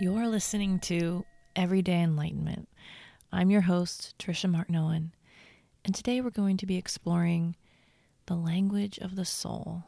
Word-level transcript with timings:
You're 0.00 0.28
listening 0.28 0.78
to 0.80 1.24
Everyday 1.56 2.00
Enlightenment. 2.02 2.68
I'm 3.32 3.50
your 3.50 3.62
host, 3.62 4.14
Trisha 4.16 4.48
Martin 4.48 4.76
Owen, 4.76 5.12
and 5.84 5.92
today 5.92 6.20
we're 6.20 6.30
going 6.30 6.56
to 6.58 6.66
be 6.66 6.76
exploring 6.76 7.56
the 8.26 8.36
language 8.36 8.98
of 8.98 9.16
the 9.16 9.24
soul, 9.24 9.82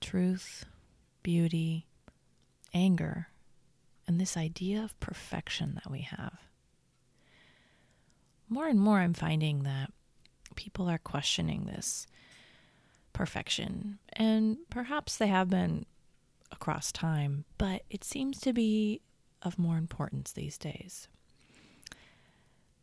truth, 0.00 0.64
beauty, 1.22 1.86
anger, 2.74 3.28
and 4.08 4.20
this 4.20 4.36
idea 4.36 4.82
of 4.82 4.98
perfection 4.98 5.74
that 5.76 5.88
we 5.88 6.00
have. 6.00 6.40
More 8.48 8.66
and 8.66 8.80
more, 8.80 8.98
I'm 8.98 9.14
finding 9.14 9.62
that 9.62 9.92
people 10.56 10.90
are 10.90 10.98
questioning 10.98 11.66
this 11.66 12.08
perfection, 13.12 14.00
and 14.14 14.56
perhaps 14.68 15.16
they 15.16 15.28
have 15.28 15.48
been 15.48 15.86
across 16.50 16.90
time, 16.90 17.44
but 17.56 17.82
it 17.88 18.02
seems 18.02 18.40
to 18.40 18.52
be 18.52 19.00
of 19.42 19.58
more 19.58 19.76
importance 19.76 20.32
these 20.32 20.58
days. 20.58 21.08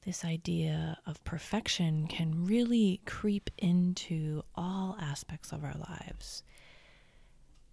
This 0.06 0.24
idea 0.24 1.00
of 1.06 1.24
perfection 1.24 2.08
can 2.08 2.46
really 2.46 3.02
creep 3.06 3.50
into 3.58 4.44
all 4.54 4.96
aspects 5.02 5.52
of 5.52 5.64
our 5.64 5.74
lives, 5.74 6.44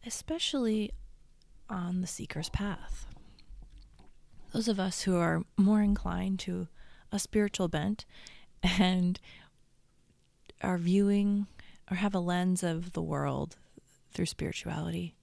especially 0.07 0.93
on 1.69 2.01
the 2.01 2.07
seeker's 2.07 2.49
path. 2.49 3.07
Those 4.53 4.69
of 4.69 4.81
us 4.81 5.03
who 5.03 5.17
are 5.17 5.43
more 5.57 5.83
inclined 5.83 6.39
to 6.41 6.69
a 7.11 7.19
spiritual 7.19 7.69
bent 7.69 8.07
and 8.63 9.21
are 10.63 10.79
viewing 10.79 11.47
or 11.91 11.97
have 11.97 12.15
a 12.15 12.21
lens 12.21 12.63
of 12.63 12.93
the 12.93 13.03
world 13.03 13.57
through 14.13 14.27
spirituality 14.27 15.15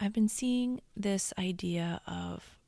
I've 0.00 0.12
been 0.14 0.28
seeing 0.28 0.80
this 0.96 1.32
idea 1.38 2.00
of 2.06 2.58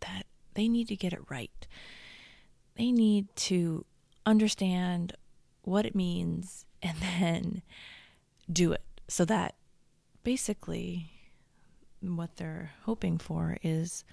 that 0.00 0.24
they 0.54 0.66
need 0.66 0.88
to 0.88 0.96
get 0.96 1.12
it 1.12 1.20
right. 1.28 1.66
They 2.76 2.90
need 2.90 3.28
to 3.36 3.84
understand 4.24 5.14
what 5.62 5.84
it 5.84 5.94
means 5.94 6.64
and 6.82 6.96
then 7.20 7.62
do 8.50 8.72
it 8.72 8.82
so 9.08 9.24
that 9.24 9.54
basically 10.24 11.10
what 12.00 12.36
they're 12.36 12.72
hoping 12.84 13.18
for 13.18 13.58
is 13.62 14.04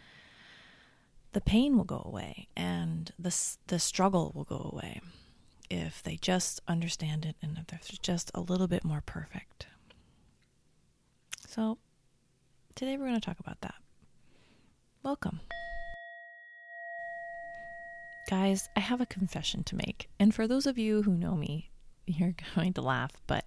the 1.32 1.42
pain 1.42 1.78
will 1.78 1.84
go 1.86 2.02
away 2.06 2.48
and 2.56 3.12
the 3.18 3.36
the 3.68 3.80
struggle 3.80 4.32
will 4.36 4.44
go 4.44 4.70
away 4.74 5.00
if 5.70 6.02
they 6.04 6.18
just 6.18 6.62
understand 6.68 7.26
it 7.26 7.36
and 7.42 7.58
if 7.58 7.68
they're 7.68 7.80
just 8.02 8.32
a 8.34 8.40
little 8.42 8.68
bit 8.68 8.84
more 8.84 9.02
perfect. 9.06 9.68
So, 11.48 11.78
today 12.78 12.96
we're 12.96 13.08
going 13.08 13.20
to 13.20 13.26
talk 13.26 13.40
about 13.40 13.60
that. 13.62 13.74
Welcome. 15.02 15.40
Guys, 18.30 18.70
I 18.76 18.82
have 18.82 19.02
a 19.02 19.08
confession 19.08 19.64
to 19.64 19.76
make. 19.76 20.10
And 20.20 20.34
for 20.34 20.48
those 20.48 20.68
of 20.68 20.78
you 20.78 21.02
who 21.02 21.14
know 21.14 21.36
me, 21.36 21.72
you're 22.06 22.36
going 22.56 22.74
to 22.74 22.82
laugh, 22.82 23.14
but 23.26 23.46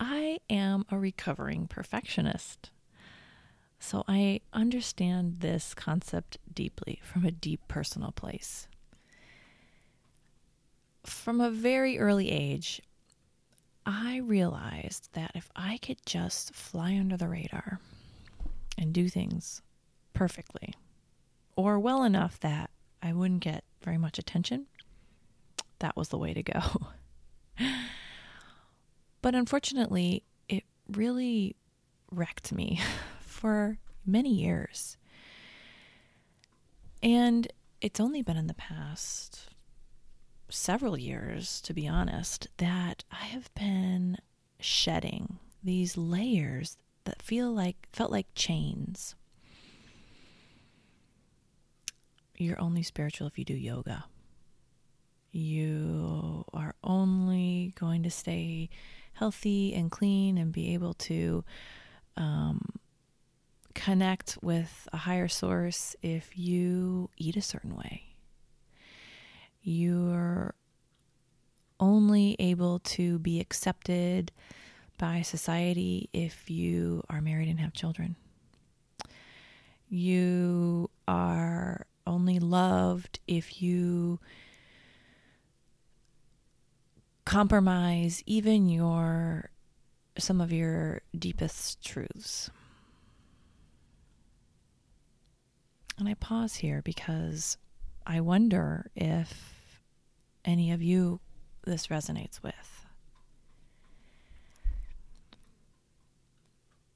I 0.00 0.38
am 0.50 0.84
a 0.90 0.98
recovering 0.98 1.68
perfectionist. 1.68 2.70
So 3.78 4.02
I 4.08 4.40
understand 4.52 5.36
this 5.38 5.72
concept 5.72 6.38
deeply 6.52 7.00
from 7.04 7.24
a 7.24 7.30
deep 7.30 7.60
personal 7.68 8.10
place. 8.10 8.66
From 11.04 11.40
a 11.40 11.50
very 11.50 12.00
early 12.00 12.32
age, 12.32 12.82
I 13.86 14.16
realized 14.18 15.10
that 15.12 15.30
if 15.36 15.48
I 15.54 15.78
could 15.78 16.04
just 16.04 16.52
fly 16.52 16.96
under 16.98 17.16
the 17.16 17.28
radar 17.28 17.78
and 18.76 18.92
do 18.92 19.08
things 19.08 19.62
perfectly, 20.12 20.74
or 21.54 21.78
well 21.78 22.02
enough 22.02 22.40
that 22.40 22.70
I 23.00 23.12
wouldn't 23.12 23.40
get 23.40 23.62
very 23.82 23.96
much 23.96 24.18
attention, 24.18 24.66
that 25.78 25.96
was 25.96 26.08
the 26.08 26.18
way 26.18 26.34
to 26.34 26.42
go. 26.42 26.60
but 29.22 29.36
unfortunately, 29.36 30.24
it 30.48 30.64
really 30.90 31.54
wrecked 32.10 32.52
me 32.52 32.80
for 33.20 33.78
many 34.04 34.34
years. 34.34 34.96
And 37.04 37.46
it's 37.80 38.00
only 38.00 38.22
been 38.22 38.36
in 38.36 38.48
the 38.48 38.54
past 38.54 39.50
several 40.48 40.98
years, 40.98 41.60
to 41.62 41.74
be 41.74 41.88
honest, 41.88 42.48
that 42.58 43.04
I 43.10 43.24
have 43.26 43.52
been 43.54 44.18
shedding 44.60 45.38
these 45.62 45.96
layers 45.96 46.76
that 47.04 47.22
feel 47.22 47.52
like 47.52 47.88
felt 47.92 48.10
like 48.10 48.26
chains. 48.34 49.14
You're 52.36 52.60
only 52.60 52.82
spiritual 52.82 53.26
if 53.26 53.38
you 53.38 53.44
do 53.44 53.54
yoga. 53.54 54.04
You 55.32 56.44
are 56.52 56.74
only 56.84 57.72
going 57.78 58.02
to 58.04 58.10
stay 58.10 58.68
healthy 59.14 59.74
and 59.74 59.90
clean 59.90 60.38
and 60.38 60.52
be 60.52 60.74
able 60.74 60.94
to 60.94 61.44
um, 62.16 62.60
connect 63.74 64.38
with 64.42 64.88
a 64.92 64.98
higher 64.98 65.28
source 65.28 65.96
if 66.02 66.36
you 66.38 67.10
eat 67.16 67.36
a 67.36 67.42
certain 67.42 67.74
way 67.74 68.05
you're 69.66 70.54
only 71.80 72.36
able 72.38 72.78
to 72.78 73.18
be 73.18 73.40
accepted 73.40 74.30
by 74.96 75.22
society 75.22 76.08
if 76.12 76.48
you 76.48 77.02
are 77.10 77.20
married 77.20 77.48
and 77.48 77.58
have 77.58 77.72
children. 77.72 78.14
You 79.88 80.88
are 81.08 81.84
only 82.06 82.38
loved 82.38 83.18
if 83.26 83.60
you 83.60 84.20
compromise 87.24 88.22
even 88.24 88.68
your 88.68 89.50
some 90.16 90.40
of 90.40 90.52
your 90.52 91.02
deepest 91.18 91.84
truths. 91.84 92.50
And 95.98 96.08
I 96.08 96.14
pause 96.14 96.56
here 96.56 96.82
because 96.82 97.58
I 98.06 98.20
wonder 98.20 98.90
if 98.94 99.55
any 100.46 100.72
of 100.72 100.82
you 100.82 101.20
this 101.64 101.88
resonates 101.88 102.42
with. 102.42 102.86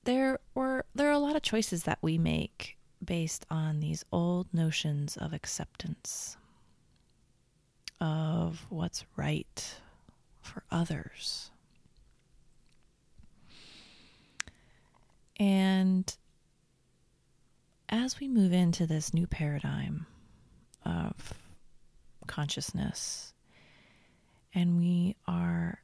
There 0.05 0.39
were 0.55 0.87
there 0.95 1.09
are 1.09 1.13
a 1.13 1.19
lot 1.19 1.37
of 1.37 1.43
choices 1.43 1.83
that 1.83 1.99
we 2.01 2.17
make 2.17 2.79
based 3.05 3.45
on 3.51 3.81
these 3.81 4.05
old 4.13 4.47
notions 4.53 5.17
of 5.17 5.33
acceptance 5.33 6.37
of 8.01 8.67
what's 8.71 9.05
right 9.17 9.75
for 10.41 10.63
others. 10.71 11.51
And 15.39 16.15
as 17.89 18.21
we 18.21 18.29
move 18.29 18.53
into 18.53 18.87
this 18.87 19.13
new 19.13 19.27
paradigm 19.27 20.07
of 20.85 21.35
consciousness 22.27 23.33
and 24.55 24.79
we 24.79 25.17
are 25.27 25.81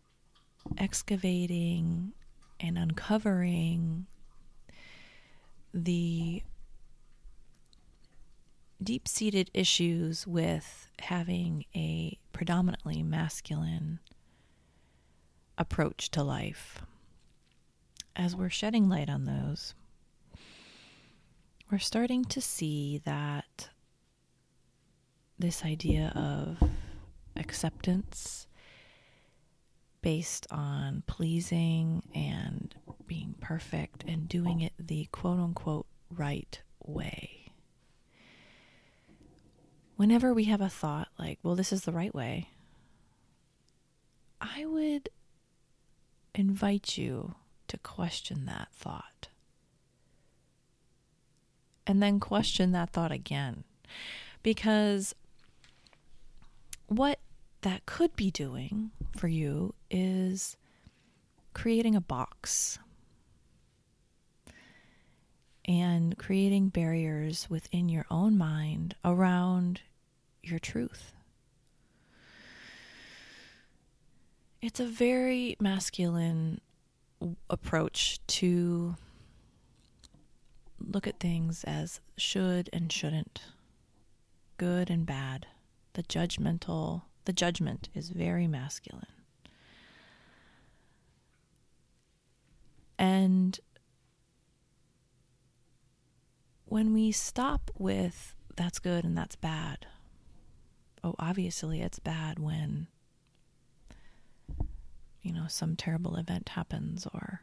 excavating 0.78 2.12
and 2.59 2.78
uncovering 2.78 4.06
the 5.72 6.43
deep 8.82 9.06
seated 9.09 9.50
issues 9.55 10.26
with 10.26 10.91
having 11.00 11.65
a 11.75 12.19
predominantly 12.32 13.03
masculine 13.03 13.99
approach 15.59 16.10
to 16.10 16.22
life. 16.22 16.82
As 18.15 18.34
we're 18.34 18.50
shedding 18.50 18.88
light 18.88 19.09
on 19.10 19.25
those, 19.25 19.75
we're 21.70 21.79
starting 21.79 22.25
to 22.26 22.41
see 22.41 23.00
that 23.05 23.69
this 25.38 25.64
idea 25.64 26.12
of 26.14 26.70
acceptance 27.37 28.46
based 30.06 30.47
on 30.53 31.03
pleasing 31.08 32.00
and 32.14 32.76
being 33.08 33.35
perfect 33.41 34.05
and 34.06 34.29
doing 34.29 34.61
it 34.61 34.73
the 34.79 35.08
quote 35.11 35.41
unquote 35.41 35.88
right 36.17 36.62
way. 36.85 37.50
Whenever 39.97 40.32
we 40.32 40.44
have 40.44 40.61
a 40.61 40.69
thought 40.69 41.08
like, 41.19 41.41
well, 41.43 41.56
this 41.56 41.73
is 41.73 41.82
the 41.82 41.91
right 41.91 42.14
way, 42.14 42.50
I 44.41 44.64
would 44.64 45.08
invite 46.37 46.97
you 46.97 47.35
to 47.67 47.76
question 47.76 48.47
that 48.47 48.69
thought. 48.73 49.26
And 51.85 52.00
then 52.00 52.20
question 52.20 52.70
that 52.70 52.91
thought 52.91 53.11
again. 53.11 53.64
Because 54.44 55.17
what 56.87 57.19
that 57.67 57.85
could 57.85 58.15
be 58.15 58.31
doing 58.31 58.93
for 59.17 59.27
you 59.27 59.75
is 59.91 60.57
creating 61.53 61.97
a 61.97 62.01
box. 62.01 62.79
and 65.69 66.17
creating 66.17 66.69
barriers 66.69 67.51
within 67.51 67.89
your 67.89 68.07
own 68.09 68.39
mind 68.39 68.95
around 69.05 69.81
your 70.45 70.61
truth. 70.61 71.13
It's 74.63 74.79
a 74.79 74.87
very 74.87 75.57
masculine 75.59 76.61
approach 77.51 78.25
to 78.29 78.95
look 80.79 81.09
at 81.09 81.19
things 81.19 81.65
as 81.65 82.01
should 82.17 82.71
and 82.73 82.93
shouldn't, 82.93 83.41
good 84.57 84.89
and 84.89 85.05
bad. 85.05 85.49
The 85.95 86.05
judgmental, 86.05 87.03
the 87.26 87.32
judgment 87.32 87.90
is 87.94 88.08
very 88.08 88.46
masculine. 88.46 89.05
And 92.99 93.61
when 96.64 96.94
we 96.94 97.12
stop 97.12 97.70
with 97.76 98.34
that's 98.56 98.78
good 98.78 99.05
and 99.05 99.19
that's 99.19 99.37
bad, 99.37 99.87
oh, 101.05 101.14
obviously 101.19 101.82
it's 101.82 101.99
bad 101.99 102.38
when, 102.38 102.87
you 105.20 105.32
know, 105.32 105.46
some 105.49 105.76
terrible 105.76 106.17
event 106.17 106.50
happens, 106.50 107.06
or 107.12 107.43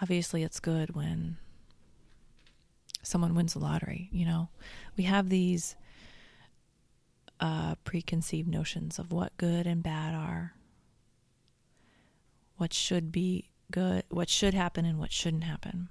obviously 0.00 0.44
it's 0.44 0.60
good 0.60 0.94
when 0.94 1.36
someone 3.02 3.34
wins 3.34 3.54
the 3.54 3.58
lottery, 3.58 4.08
you 4.12 4.24
know. 4.24 4.50
We 4.96 5.04
have 5.04 5.30
these 5.30 5.74
uh, 7.40 7.74
preconceived 7.84 8.48
notions 8.48 8.98
of 8.98 9.12
what 9.12 9.36
good 9.36 9.66
and 9.66 9.82
bad 9.82 10.14
are, 10.14 10.54
what 12.56 12.72
should 12.72 13.10
be 13.10 13.50
good, 13.70 14.04
what 14.10 14.28
should 14.28 14.54
happen, 14.54 14.84
and 14.84 14.98
what 14.98 15.12
shouldn't 15.12 15.44
happen. 15.44 15.88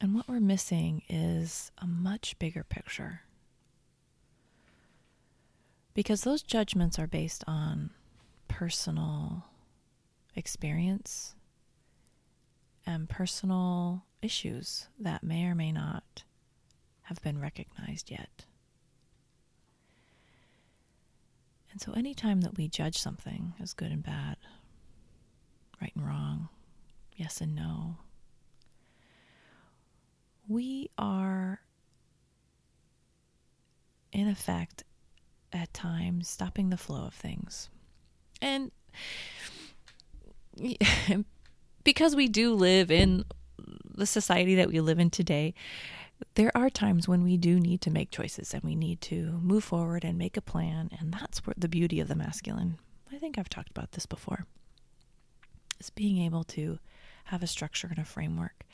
And 0.00 0.14
what 0.14 0.28
we're 0.28 0.38
missing 0.38 1.02
is 1.08 1.72
a 1.78 1.86
much 1.86 2.38
bigger 2.38 2.62
picture. 2.62 3.22
Because 5.92 6.22
those 6.22 6.42
judgments 6.42 7.00
are 7.00 7.08
based 7.08 7.42
on 7.48 7.90
personal 8.46 9.46
experience 10.36 11.34
and 12.86 13.08
personal 13.08 14.04
issues 14.22 14.86
that 15.00 15.24
may 15.24 15.44
or 15.46 15.56
may 15.56 15.72
not 15.72 16.22
have 17.08 17.22
been 17.22 17.40
recognized 17.40 18.10
yet. 18.10 18.44
And 21.72 21.80
so, 21.80 21.92
anytime 21.92 22.42
that 22.42 22.58
we 22.58 22.68
judge 22.68 22.98
something 22.98 23.54
as 23.60 23.72
good 23.72 23.90
and 23.90 24.02
bad, 24.02 24.36
right 25.80 25.92
and 25.96 26.06
wrong, 26.06 26.50
yes 27.16 27.40
and 27.40 27.54
no, 27.54 27.96
we 30.46 30.90
are, 30.98 31.60
in 34.12 34.28
effect, 34.28 34.84
at 35.50 35.72
times 35.72 36.28
stopping 36.28 36.68
the 36.68 36.76
flow 36.76 37.06
of 37.06 37.14
things. 37.14 37.70
And 38.42 38.70
because 41.84 42.14
we 42.14 42.28
do 42.28 42.52
live 42.54 42.90
in 42.90 43.24
the 43.94 44.06
society 44.06 44.56
that 44.56 44.68
we 44.68 44.80
live 44.80 44.98
in 44.98 45.08
today, 45.08 45.54
there 46.34 46.56
are 46.56 46.70
times 46.70 47.08
when 47.08 47.22
we 47.22 47.36
do 47.36 47.60
need 47.60 47.80
to 47.82 47.90
make 47.90 48.10
choices 48.10 48.54
and 48.54 48.62
we 48.62 48.74
need 48.74 49.00
to 49.02 49.38
move 49.42 49.64
forward 49.64 50.04
and 50.04 50.18
make 50.18 50.36
a 50.36 50.42
plan. 50.42 50.90
And 50.98 51.12
that's 51.12 51.40
the 51.56 51.68
beauty 51.68 52.00
of 52.00 52.08
the 52.08 52.14
masculine. 52.14 52.78
I 53.12 53.18
think 53.18 53.38
I've 53.38 53.48
talked 53.48 53.70
about 53.70 53.92
this 53.92 54.06
before. 54.06 54.46
Is 55.80 55.90
being 55.90 56.18
able 56.24 56.44
to 56.44 56.78
have 57.26 57.42
a 57.42 57.46
structure 57.46 57.88
and 57.88 57.98
a 57.98 58.04
framework 58.04 58.64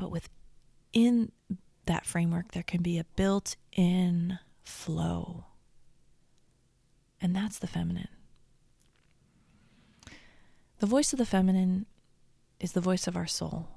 but 0.00 0.10
within 0.10 1.30
that 1.84 2.06
framework, 2.06 2.52
there 2.52 2.62
can 2.62 2.82
be 2.82 2.98
a 2.98 3.04
built 3.16 3.56
in 3.72 4.38
flow. 4.64 5.44
And 7.20 7.36
that's 7.36 7.58
the 7.58 7.66
feminine. 7.66 8.08
The 10.78 10.86
voice 10.86 11.12
of 11.12 11.18
the 11.18 11.26
feminine 11.26 11.84
is 12.58 12.72
the 12.72 12.80
voice 12.80 13.06
of 13.06 13.14
our 13.14 13.26
soul. 13.26 13.68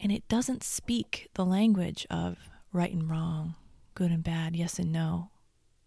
And 0.00 0.12
it 0.12 0.26
doesn't 0.28 0.62
speak 0.62 1.28
the 1.34 1.44
language 1.44 2.06
of 2.10 2.50
right 2.72 2.92
and 2.92 3.08
wrong, 3.08 3.54
good 3.94 4.10
and 4.10 4.22
bad, 4.22 4.54
yes 4.54 4.78
and 4.78 4.92
no. 4.92 5.30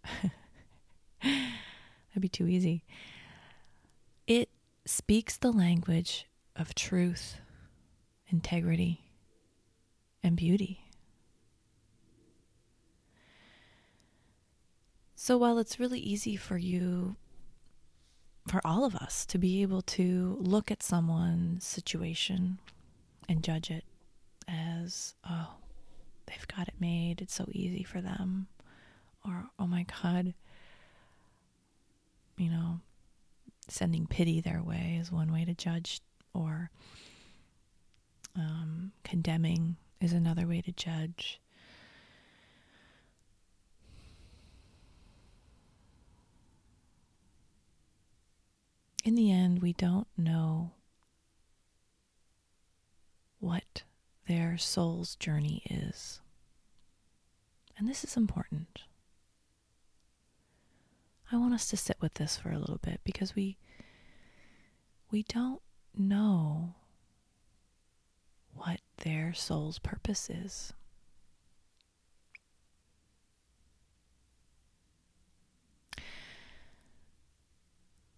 That'd 1.22 2.22
be 2.22 2.30
too 2.30 2.48
easy. 2.48 2.84
It 4.26 4.50
speaks 4.86 5.38
the 5.38 5.52
language 5.52 6.26
of 6.56 6.74
truth 6.74 7.38
integrity, 8.30 9.02
and 10.24 10.36
beauty. 10.36 10.82
So 15.16 15.38
while 15.38 15.58
it's 15.58 15.80
really 15.80 16.00
easy 16.00 16.36
for 16.36 16.58
you, 16.58 17.16
for 18.48 18.62
all 18.66 18.86
of 18.86 18.96
us, 18.96 19.26
to 19.28 19.38
be 19.38 19.62
able 19.62 19.82
to 19.84 20.38
look 20.40 20.72
at 20.72 20.84
someone's 20.84 21.66
situation 21.66 22.60
and 23.28 23.44
judge 23.44 23.70
it 23.70 23.84
oh, 25.30 25.56
they've 26.26 26.48
got 26.48 26.68
it 26.68 26.76
made, 26.80 27.22
it's 27.22 27.34
so 27.34 27.48
easy 27.52 27.84
for 27.84 28.02
them, 28.02 28.48
or, 29.26 29.46
oh 29.60 29.68
my 29.68 29.86
God, 30.04 30.34
you 32.38 32.50
know, 32.50 32.80
sending 33.68 34.08
pity 34.08 34.40
their 34.42 34.62
way 34.62 34.98
is 35.00 35.12
one 35.12 35.32
way 35.32 35.46
to 35.46 35.54
judge, 35.54 36.02
or 36.34 36.70
um, 38.36 38.92
condemning 39.04 39.76
is 40.00 40.14
another 40.14 40.46
way 40.46 40.62
to 40.62 40.72
judge. 40.72 41.40
In 49.04 49.16
the 49.16 49.32
end, 49.32 49.62
we 49.62 49.72
don't 49.72 50.08
know 50.18 50.72
what 53.40 53.84
their 54.28 54.58
soul's 54.58 55.16
journey 55.16 55.64
is. 55.70 56.20
And 57.78 57.88
this 57.88 58.04
is 58.04 58.18
important. 58.18 58.82
I 61.32 61.38
want 61.38 61.54
us 61.54 61.68
to 61.70 61.78
sit 61.78 61.98
with 62.00 62.16
this 62.16 62.38
for 62.38 62.52
a 62.52 62.60
little 62.60 62.80
bit 62.82 63.02
because 63.04 63.36
we 63.36 63.58
we 65.12 65.24
don't 65.24 65.62
know 65.98 66.76
what 68.54 68.80
their 69.04 69.34
soul's 69.34 69.80
purpose 69.80 70.30
is. 70.30 70.74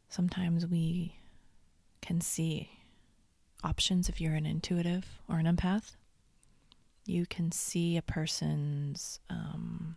Sometimes 0.08 0.66
we 0.66 1.16
can 2.02 2.22
see 2.22 2.70
options 3.64 4.10
if 4.10 4.20
you're 4.20 4.34
an 4.34 4.46
intuitive 4.46 5.06
or 5.28 5.38
an 5.38 5.46
empath. 5.46 5.96
You 7.06 7.26
can 7.26 7.52
see 7.52 7.98
a 7.98 8.02
person's, 8.02 9.20
um, 9.30 9.96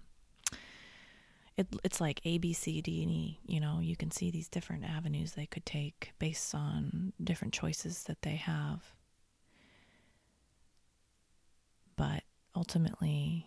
it, 1.56 1.66
it's 1.85 2.00
like 2.00 2.21
A, 2.25 2.38
B, 2.38 2.52
C, 2.52 2.80
D, 2.80 3.02
and 3.02 3.11
E. 3.11 3.38
You 3.47 3.61
know, 3.61 3.80
you 3.80 3.97
can 3.97 4.11
see 4.11 4.30
these 4.30 4.49
different 4.49 4.85
avenues 4.85 5.32
they 5.32 5.47
could 5.47 5.66
take 5.66 6.12
based 6.18 6.54
on 6.54 7.12
different 7.23 7.52
choices 7.52 8.04
that 8.04 8.23
they 8.23 8.37
have. 8.37 8.94
But 11.97 12.23
ultimately, 12.56 13.47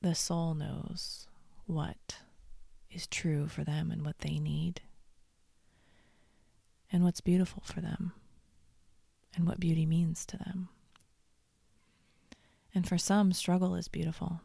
the 0.00 0.14
soul 0.14 0.54
knows 0.54 1.26
what 1.66 2.18
is 2.90 3.06
true 3.08 3.48
for 3.48 3.64
them 3.64 3.90
and 3.90 4.04
what 4.04 4.18
they 4.20 4.38
need, 4.38 4.82
and 6.92 7.02
what's 7.02 7.20
beautiful 7.20 7.62
for 7.66 7.80
them, 7.80 8.12
and 9.36 9.46
what 9.46 9.60
beauty 9.60 9.86
means 9.86 10.24
to 10.26 10.36
them. 10.36 10.68
And 12.74 12.86
for 12.88 12.98
some, 12.98 13.32
struggle 13.32 13.74
is 13.74 13.88
beautiful. 13.88 14.40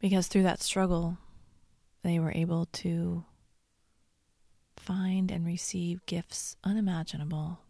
Because 0.00 0.28
through 0.28 0.44
that 0.44 0.62
struggle, 0.62 1.18
they 2.02 2.18
were 2.18 2.32
able 2.32 2.66
to 2.66 3.24
find 4.76 5.30
and 5.30 5.44
receive 5.44 6.06
gifts 6.06 6.56
unimaginable 6.64 7.60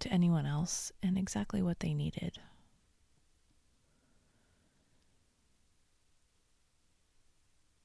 to 0.00 0.12
anyone 0.12 0.46
else 0.46 0.92
and 1.02 1.16
exactly 1.16 1.62
what 1.62 1.80
they 1.80 1.94
needed. 1.94 2.38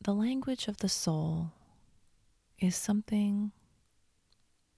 The 0.01 0.13
language 0.13 0.67
of 0.67 0.77
the 0.77 0.89
soul 0.89 1.51
is 2.59 2.75
something 2.75 3.51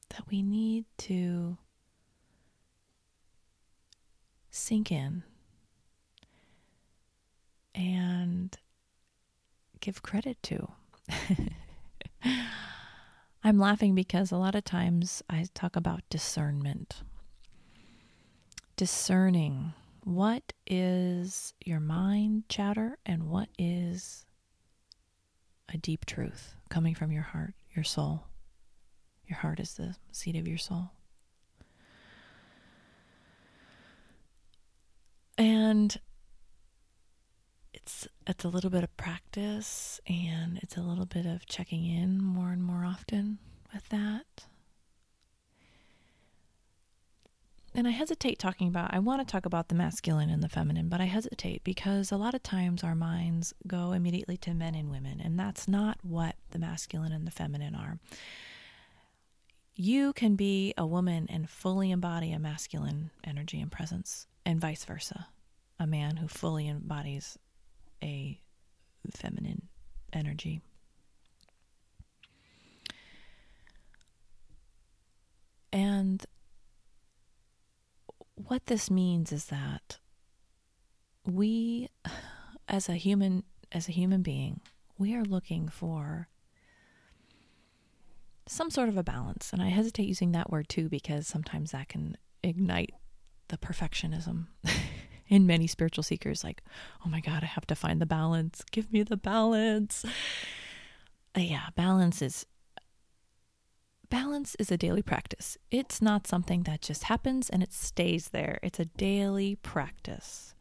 that 0.09 0.23
we 0.29 0.41
need 0.41 0.85
to 0.97 1.57
sink 4.49 4.91
in 4.91 5.23
and 7.73 8.57
give 9.79 10.03
credit 10.03 10.41
to. 10.43 10.71
I'm 13.43 13.57
laughing 13.57 13.95
because 13.95 14.31
a 14.31 14.37
lot 14.37 14.53
of 14.53 14.63
times 14.63 15.23
I 15.29 15.47
talk 15.53 15.75
about 15.75 16.03
discernment. 16.09 17.01
Discerning 18.75 19.73
what 20.03 20.53
is 20.67 21.53
your 21.63 21.79
mind 21.79 22.43
chatter 22.49 22.97
and 23.05 23.29
what 23.29 23.49
is 23.57 24.25
a 25.73 25.77
deep 25.77 26.05
truth 26.05 26.55
coming 26.69 26.93
from 26.95 27.11
your 27.11 27.23
heart, 27.23 27.53
your 27.75 27.83
soul. 27.83 28.25
Your 29.27 29.37
heart 29.37 29.59
is 29.59 29.73
the 29.75 29.95
seat 30.11 30.35
of 30.35 30.47
your 30.47 30.57
soul. 30.57 30.91
And 35.37 35.97
it's 37.73 38.07
it's 38.27 38.43
a 38.43 38.49
little 38.49 38.69
bit 38.69 38.83
of 38.83 38.95
practice 38.97 39.99
and 40.07 40.59
it's 40.61 40.77
a 40.77 40.81
little 40.81 41.05
bit 41.05 41.25
of 41.25 41.45
checking 41.45 41.85
in 41.85 42.21
more 42.21 42.51
and 42.51 42.63
more 42.63 42.85
often 42.85 43.39
with 43.73 43.87
that. 43.89 44.45
And 47.73 47.87
I 47.87 47.91
hesitate 47.91 48.37
talking 48.37 48.67
about 48.67 48.93
I 48.93 48.99
want 48.99 49.25
to 49.25 49.31
talk 49.31 49.45
about 49.45 49.69
the 49.69 49.75
masculine 49.75 50.29
and 50.29 50.43
the 50.43 50.49
feminine, 50.49 50.89
but 50.89 50.99
I 50.99 51.05
hesitate 51.05 51.63
because 51.63 52.11
a 52.11 52.17
lot 52.17 52.33
of 52.33 52.43
times 52.43 52.83
our 52.83 52.95
minds 52.95 53.53
go 53.65 53.93
immediately 53.93 54.35
to 54.37 54.53
men 54.53 54.75
and 54.75 54.91
women, 54.91 55.21
and 55.21 55.39
that's 55.39 55.67
not 55.67 55.97
what 56.03 56.35
the 56.49 56.59
masculine 56.59 57.13
and 57.13 57.25
the 57.25 57.31
feminine 57.31 57.73
are. 57.73 57.97
You 59.73 60.11
can 60.13 60.35
be 60.35 60.73
a 60.77 60.85
woman 60.85 61.27
and 61.29 61.49
fully 61.49 61.91
embody 61.91 62.33
a 62.33 62.39
masculine 62.39 63.09
energy 63.23 63.61
and 63.61 63.71
presence, 63.71 64.27
and 64.45 64.59
vice 64.59 64.83
versa. 64.83 65.27
A 65.79 65.87
man 65.87 66.17
who 66.17 66.27
fully 66.27 66.67
embodies 66.67 67.39
a 68.03 68.39
feminine 69.15 69.69
energy. 70.13 70.61
And 75.73 76.23
what 78.51 78.65
this 78.65 78.91
means 78.91 79.31
is 79.31 79.45
that 79.45 79.97
we 81.25 81.87
as 82.67 82.89
a 82.89 82.95
human 82.95 83.45
as 83.71 83.87
a 83.87 83.93
human 83.93 84.21
being, 84.21 84.59
we 84.97 85.15
are 85.15 85.23
looking 85.23 85.69
for 85.69 86.27
some 88.45 88.69
sort 88.69 88.89
of 88.89 88.97
a 88.97 89.03
balance. 89.03 89.53
And 89.53 89.61
I 89.61 89.69
hesitate 89.69 90.09
using 90.09 90.33
that 90.33 90.49
word 90.49 90.67
too 90.67 90.89
because 90.89 91.27
sometimes 91.27 91.71
that 91.71 91.87
can 91.87 92.17
ignite 92.43 92.93
the 93.47 93.57
perfectionism 93.57 94.47
in 95.29 95.47
many 95.47 95.65
spiritual 95.65 96.03
seekers 96.03 96.43
like, 96.43 96.61
"Oh 97.05 97.09
my 97.09 97.21
god, 97.21 97.43
I 97.43 97.47
have 97.47 97.67
to 97.67 97.75
find 97.75 98.01
the 98.01 98.05
balance. 98.05 98.65
Give 98.69 98.91
me 98.91 99.03
the 99.03 99.15
balance." 99.15 100.03
Uh, 101.37 101.39
yeah, 101.39 101.69
balance 101.77 102.21
is 102.21 102.45
balance 104.11 104.55
is 104.59 104.69
a 104.69 104.77
daily 104.77 105.01
practice. 105.01 105.57
It's 105.71 106.01
not 106.01 106.27
something 106.27 106.63
that 106.63 106.81
just 106.81 107.05
happens 107.05 107.49
and 107.49 107.63
it 107.63 107.73
stays 107.73 108.27
there. 108.27 108.59
It's 108.61 108.79
a 108.79 108.85
daily 108.85 109.55
practice. 109.55 110.53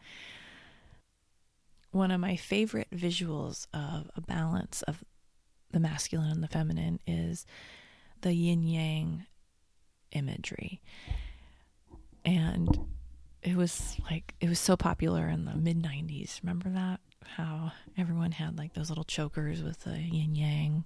One 1.90 2.12
of 2.12 2.21
my 2.21 2.37
favorite 2.37 2.88
visuals 2.95 3.66
of 3.75 4.09
a 4.16 4.21
balance 4.23 4.83
of 4.83 5.04
the 5.73 5.80
masculine 5.80 6.30
and 6.30 6.42
the 6.42 6.49
feminine 6.49 7.00
is 7.07 7.45
the 8.23 8.33
yin 8.33 8.62
yang 8.62 9.26
imagery. 10.12 10.80
And 12.25 12.69
it 13.42 13.57
was 13.57 13.97
like, 14.09 14.35
it 14.40 14.49
was 14.49 14.61
so 14.61 14.76
popular 14.76 15.28
in 15.28 15.45
the 15.45 15.57
mid 15.57 15.83
90s. 15.83 16.40
Remember 16.42 16.71
that? 16.71 17.00
How 17.37 17.73
everyone 17.99 18.33
had 18.33 18.57
like 18.57 18.75
those 18.75 18.88
little 18.88 19.04
chokers 19.04 19.62
with 19.62 19.80
the 19.80 19.99
yin 19.99 20.37
yang 20.37 20.85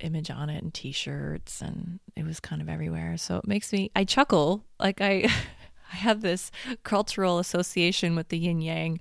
image 0.00 0.30
on 0.30 0.50
it 0.50 0.62
and 0.62 0.74
t-shirts 0.74 1.60
and 1.60 2.00
it 2.16 2.24
was 2.24 2.40
kind 2.40 2.60
of 2.62 2.68
everywhere 2.68 3.16
so 3.16 3.36
it 3.36 3.46
makes 3.46 3.72
me 3.72 3.90
i 3.94 4.04
chuckle 4.04 4.64
like 4.78 5.00
i 5.00 5.24
i 5.92 5.96
have 5.96 6.20
this 6.20 6.50
cultural 6.82 7.38
association 7.38 8.14
with 8.14 8.28
the 8.28 8.38
yin 8.38 8.60
yang 8.60 9.00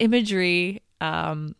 imagery 0.00 0.82
um 1.00 1.54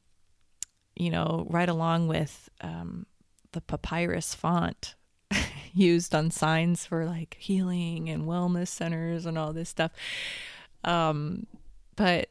you 0.97 1.11
know 1.11 1.47
right 1.49 1.69
along 1.69 2.09
with 2.09 2.49
um 2.61 3.07
the 3.53 3.61
papyrus 3.61 4.35
font 4.35 4.95
used 5.73 6.15
on 6.15 6.31
signs 6.31 6.85
for 6.85 7.05
like 7.05 7.37
healing 7.39 8.09
and 8.09 8.25
wellness 8.25 8.69
centers 8.69 9.27
and 9.27 9.39
all 9.39 9.53
this 9.53 9.69
stuff. 9.69 9.93
Um, 10.85 11.47
but 11.97 12.28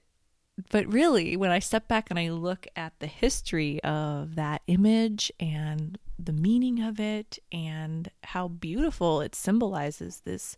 but 0.72 0.92
really, 0.92 1.38
when 1.38 1.52
I 1.52 1.60
step 1.60 1.88
back 1.88 2.10
and 2.10 2.18
I 2.18 2.30
look 2.30 2.68
at 2.76 2.94
the 3.00 3.08
history 3.08 3.82
of 3.84 4.36
that 4.36 4.62
image 4.68 5.32
and 5.40 6.00
the 6.18 6.34
meaning 6.34 6.82
of 6.82 7.00
it 7.00 7.38
and 7.52 8.10
how 8.24 8.48
beautiful 8.48 9.22
it 9.22 9.36
symbolizes 9.36 10.22
this 10.26 10.58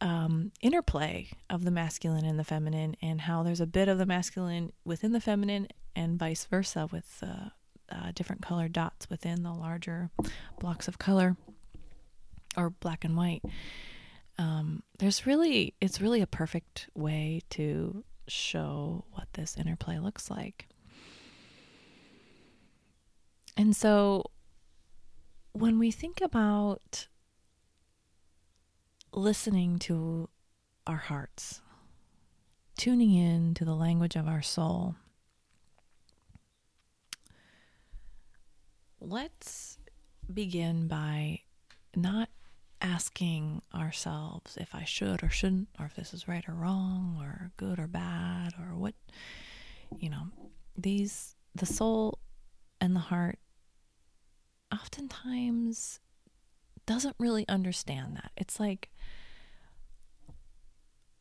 um, 0.00 0.52
interplay 0.60 1.28
of 1.48 1.64
the 1.64 1.70
masculine 1.70 2.24
and 2.24 2.38
the 2.38 2.44
feminine, 2.44 2.94
and 3.00 3.22
how 3.22 3.42
there's 3.42 3.60
a 3.60 3.66
bit 3.66 3.88
of 3.88 3.98
the 3.98 4.06
masculine 4.06 4.72
within 4.84 5.12
the 5.12 5.20
feminine 5.20 5.68
and 5.96 6.18
vice 6.18 6.44
versa 6.44 6.88
with 6.92 7.22
uh, 7.22 7.48
uh, 7.90 8.12
different 8.14 8.42
colored 8.42 8.72
dots 8.72 9.08
within 9.08 9.42
the 9.42 9.52
larger 9.52 10.10
blocks 10.60 10.88
of 10.88 10.98
color 10.98 11.36
or 12.56 12.70
black 12.70 13.04
and 13.04 13.16
white. 13.16 13.42
Um, 14.38 14.82
there's 14.98 15.26
really, 15.26 15.74
it's 15.80 16.00
really 16.00 16.20
a 16.20 16.26
perfect 16.26 16.88
way 16.94 17.40
to 17.50 18.04
show 18.28 19.04
what 19.12 19.32
this 19.32 19.56
interplay 19.56 19.98
looks 19.98 20.30
like. 20.30 20.68
And 23.56 23.74
so 23.74 24.30
when 25.52 25.78
we 25.78 25.90
think 25.90 26.20
about 26.20 27.08
listening 29.12 29.78
to 29.80 30.28
our 30.86 30.96
hearts, 30.96 31.60
tuning 32.76 33.12
in 33.12 33.54
to 33.54 33.64
the 33.64 33.74
language 33.74 34.14
of 34.14 34.28
our 34.28 34.42
soul, 34.42 34.94
let's 39.00 39.78
begin 40.32 40.86
by 40.86 41.40
not 41.96 42.28
asking 42.80 43.62
ourselves 43.74 44.56
if 44.56 44.74
I 44.74 44.84
should 44.84 45.22
or 45.22 45.30
shouldn't, 45.30 45.68
or 45.78 45.86
if 45.86 45.96
this 45.96 46.14
is 46.14 46.28
right 46.28 46.48
or 46.48 46.54
wrong, 46.54 47.18
or 47.20 47.50
good 47.56 47.78
or 47.78 47.86
bad, 47.86 48.54
or 48.58 48.76
what, 48.76 48.94
you 49.98 50.10
know, 50.10 50.28
these, 50.76 51.34
the 51.54 51.66
soul 51.66 52.18
and 52.80 52.94
the 52.94 53.00
heart 53.00 53.38
oftentimes 54.72 56.00
doesn't 56.86 57.16
really 57.18 57.46
understand 57.48 58.16
that. 58.16 58.30
It's 58.36 58.60
like, 58.60 58.90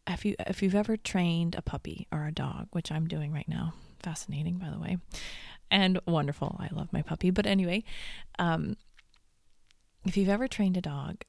if 0.09 0.23
you 0.23 0.35
if 0.47 0.63
you've 0.63 0.75
ever 0.75 0.95
trained 0.95 1.55
a 1.55 1.61
puppy 1.61 2.07
or 2.11 2.25
a 2.25 2.31
dog, 2.31 2.67
which 2.71 2.91
I'm 2.91 3.07
doing 3.07 3.33
right 3.33 3.47
now, 3.47 3.73
fascinating 4.01 4.57
by 4.57 4.69
the 4.69 4.79
way, 4.79 4.97
and 5.69 5.99
wonderful. 6.07 6.55
I 6.59 6.69
love 6.73 6.93
my 6.93 7.01
puppy. 7.01 7.29
But 7.29 7.45
anyway, 7.45 7.83
um, 8.39 8.77
if 10.05 10.15
you've 10.15 10.29
ever 10.29 10.47
trained 10.47 10.77
a 10.77 10.81
dog, 10.81 11.23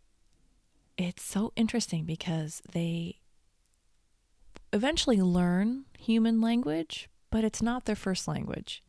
it's 0.98 1.22
so 1.22 1.52
interesting 1.54 2.04
because 2.04 2.60
they 2.72 3.20
eventually 4.72 5.22
learn 5.22 5.84
human 5.98 6.40
language, 6.40 7.08
but 7.30 7.44
it's 7.44 7.62
not 7.62 7.84
their 7.84 7.96
first 7.96 8.26
language. 8.26 8.82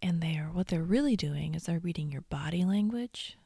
And 0.00 0.20
they're 0.20 0.50
what 0.52 0.68
they're 0.68 0.84
really 0.84 1.16
doing 1.16 1.54
is 1.54 1.64
they're 1.64 1.80
reading 1.80 2.12
your 2.12 2.20
body 2.22 2.64
language. 2.64 3.36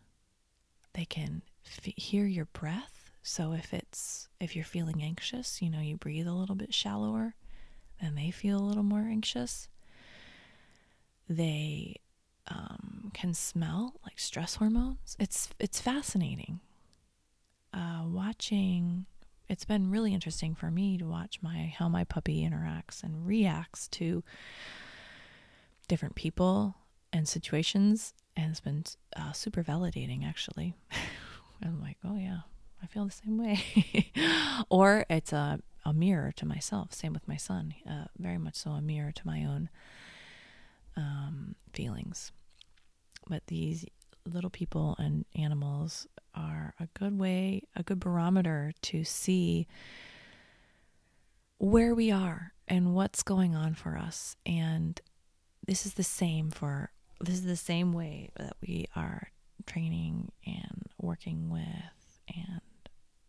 They 0.92 1.06
can 1.06 1.42
f- 1.64 1.94
hear 1.96 2.26
your 2.26 2.44
breath. 2.46 3.10
So 3.22 3.52
if 3.52 3.72
it's 3.72 4.28
if 4.40 4.54
you're 4.54 4.64
feeling 4.64 5.02
anxious, 5.02 5.62
you 5.62 5.70
know, 5.70 5.80
you 5.80 5.96
breathe 5.96 6.26
a 6.26 6.34
little 6.34 6.56
bit 6.56 6.74
shallower, 6.74 7.36
then 8.02 8.16
they 8.16 8.30
feel 8.30 8.58
a 8.58 8.66
little 8.66 8.82
more 8.82 9.00
anxious. 9.08 9.68
They 11.28 12.00
um, 12.48 13.12
can 13.14 13.32
smell 13.32 13.94
like 14.04 14.18
stress 14.18 14.56
hormones. 14.56 15.16
It's 15.18 15.48
it's 15.58 15.80
fascinating. 15.80 16.60
Uh, 17.72 18.02
watching, 18.06 19.06
it's 19.48 19.64
been 19.64 19.90
really 19.90 20.12
interesting 20.12 20.54
for 20.54 20.70
me 20.70 20.98
to 20.98 21.06
watch 21.06 21.38
my 21.42 21.74
how 21.78 21.88
my 21.88 22.04
puppy 22.04 22.48
interacts 22.48 23.02
and 23.02 23.26
reacts 23.26 23.88
to 23.88 24.22
different 25.88 26.14
people 26.14 26.74
and 27.12 27.28
situations, 27.28 28.14
and 28.36 28.50
it's 28.50 28.60
been 28.60 28.84
uh, 29.16 29.32
super 29.32 29.62
validating. 29.62 30.26
Actually, 30.26 30.74
I'm 31.62 31.80
like, 31.80 31.96
oh 32.04 32.16
yeah, 32.16 32.40
I 32.82 32.86
feel 32.86 33.04
the 33.06 33.10
same 33.10 33.38
way. 33.38 34.12
or 34.68 35.04
it's 35.08 35.32
a 35.32 35.60
a 35.84 35.92
mirror 35.92 36.32
to 36.36 36.46
myself. 36.46 36.92
Same 36.92 37.12
with 37.12 37.26
my 37.26 37.36
son. 37.36 37.74
Uh, 37.88 38.04
very 38.18 38.38
much 38.38 38.56
so 38.56 38.70
a 38.70 38.80
mirror 38.80 39.12
to 39.12 39.26
my 39.26 39.44
own 39.44 39.68
um, 40.96 41.54
feelings. 41.72 42.32
But 43.28 43.46
these 43.46 43.84
little 44.24 44.50
people 44.50 44.96
and 44.98 45.24
animals 45.36 46.06
are 46.34 46.74
a 46.80 46.88
good 46.98 47.18
way, 47.18 47.62
a 47.76 47.82
good 47.82 48.00
barometer 48.00 48.72
to 48.82 49.04
see 49.04 49.66
where 51.58 51.94
we 51.94 52.10
are 52.10 52.52
and 52.68 52.94
what's 52.94 53.22
going 53.22 53.54
on 53.54 53.74
for 53.74 53.96
us. 53.96 54.36
And 54.46 55.00
this 55.66 55.86
is 55.86 55.94
the 55.94 56.02
same 56.02 56.50
for 56.50 56.90
this 57.20 57.36
is 57.36 57.44
the 57.44 57.56
same 57.56 57.92
way 57.92 58.30
that 58.36 58.56
we 58.60 58.86
are 58.96 59.30
training 59.64 60.32
and 60.44 60.86
working 61.00 61.50
with 61.50 62.20
and 62.34 62.60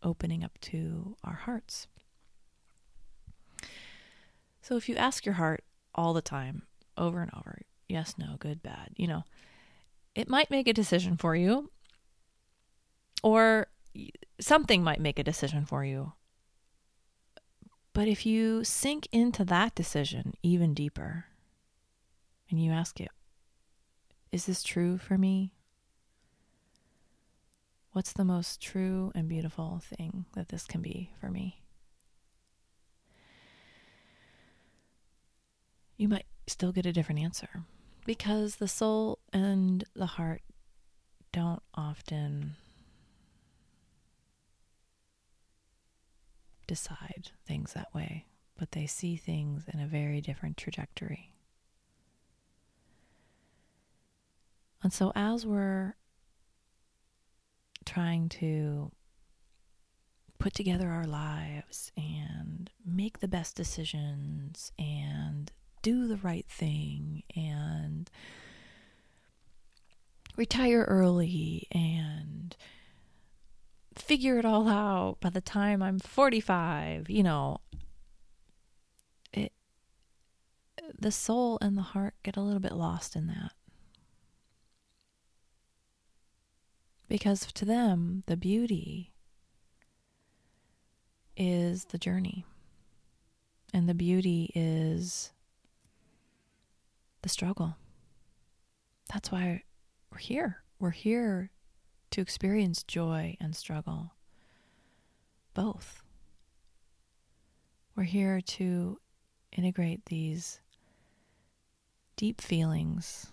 opening 0.02 0.42
up 0.42 0.58
to 0.60 1.16
our 1.22 1.34
hearts. 1.34 1.86
So 4.60 4.76
if 4.76 4.88
you 4.88 4.96
ask 4.96 5.24
your 5.24 5.36
heart 5.36 5.62
all 5.94 6.12
the 6.12 6.22
time, 6.22 6.62
over 6.98 7.20
and 7.20 7.30
over, 7.36 7.60
yes, 7.88 8.14
no, 8.18 8.36
good, 8.38 8.62
bad, 8.62 8.90
you 8.96 9.06
know, 9.06 9.24
it 10.14 10.28
might 10.28 10.50
make 10.50 10.68
a 10.68 10.72
decision 10.72 11.16
for 11.16 11.34
you, 11.34 11.70
or 13.22 13.68
something 14.40 14.82
might 14.82 15.00
make 15.00 15.18
a 15.18 15.24
decision 15.24 15.64
for 15.64 15.84
you. 15.84 16.12
But 17.92 18.08
if 18.08 18.26
you 18.26 18.64
sink 18.64 19.08
into 19.12 19.44
that 19.44 19.74
decision 19.74 20.34
even 20.42 20.74
deeper 20.74 21.26
and 22.50 22.62
you 22.62 22.72
ask 22.72 23.00
it, 23.00 23.10
is 24.32 24.46
this 24.46 24.62
true 24.62 24.98
for 24.98 25.16
me? 25.16 25.54
What's 27.92 28.12
the 28.12 28.24
most 28.24 28.60
true 28.60 29.12
and 29.14 29.28
beautiful 29.28 29.80
thing 29.80 30.24
that 30.34 30.48
this 30.48 30.66
can 30.66 30.82
be 30.82 31.12
for 31.20 31.30
me? 31.30 31.62
You 35.96 36.08
might 36.08 36.26
still 36.48 36.72
get 36.72 36.86
a 36.86 36.92
different 36.92 37.20
answer 37.20 37.64
because 38.04 38.56
the 38.56 38.68
soul 38.68 39.18
and 39.32 39.84
the 39.94 40.06
heart 40.06 40.42
don't 41.32 41.62
often 41.74 42.56
decide 46.66 47.30
things 47.46 47.72
that 47.72 47.92
way, 47.94 48.26
but 48.58 48.72
they 48.72 48.86
see 48.86 49.16
things 49.16 49.64
in 49.72 49.80
a 49.80 49.86
very 49.86 50.20
different 50.20 50.56
trajectory. 50.56 51.34
And 54.82 54.92
so, 54.92 55.12
as 55.14 55.46
we're 55.46 55.96
trying 57.86 58.28
to 58.28 58.92
put 60.38 60.52
together 60.52 60.90
our 60.90 61.06
lives 61.06 61.90
and 61.96 62.70
make 62.84 63.20
the 63.20 63.28
best 63.28 63.56
decisions 63.56 64.72
and 64.78 65.50
do 65.84 66.08
the 66.08 66.16
right 66.16 66.46
thing 66.48 67.22
and 67.36 68.10
retire 70.34 70.84
early 70.88 71.68
and 71.70 72.56
figure 73.94 74.38
it 74.38 74.46
all 74.46 74.66
out 74.66 75.18
by 75.20 75.28
the 75.28 75.42
time 75.42 75.82
I'm 75.82 75.98
45, 75.98 77.10
you 77.10 77.22
know, 77.22 77.58
the 80.98 81.12
soul 81.12 81.58
and 81.60 81.76
the 81.76 81.82
heart 81.82 82.14
get 82.22 82.38
a 82.38 82.40
little 82.40 82.60
bit 82.60 82.72
lost 82.72 83.14
in 83.14 83.26
that. 83.26 83.52
Because 87.08 87.46
to 87.52 87.66
them, 87.66 88.22
the 88.26 88.38
beauty 88.38 89.12
is 91.36 91.84
the 91.86 91.98
journey. 91.98 92.46
And 93.74 93.86
the 93.86 93.94
beauty 93.94 94.50
is 94.54 95.33
the 97.24 97.28
struggle. 97.30 97.76
That's 99.10 99.32
why 99.32 99.62
we're 100.12 100.18
here. 100.18 100.62
We're 100.78 100.90
here 100.90 101.50
to 102.10 102.20
experience 102.20 102.82
joy 102.82 103.38
and 103.40 103.56
struggle. 103.56 104.12
Both. 105.54 106.02
We're 107.96 108.04
here 108.04 108.42
to 108.42 109.00
integrate 109.52 110.04
these 110.06 110.60
deep 112.16 112.42
feelings 112.42 113.32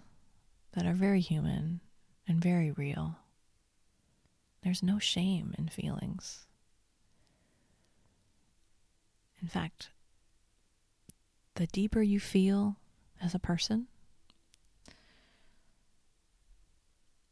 that 0.71 0.85
are 0.85 0.93
very 0.93 1.19
human 1.19 1.81
and 2.25 2.41
very 2.41 2.71
real. 2.71 3.17
There's 4.63 4.81
no 4.81 4.99
shame 4.99 5.53
in 5.57 5.67
feelings. 5.67 6.45
In 9.41 9.49
fact, 9.49 9.89
the 11.55 11.67
deeper 11.67 12.01
you 12.01 12.21
feel, 12.21 12.77
as 13.21 13.35
a 13.35 13.39
person, 13.39 13.87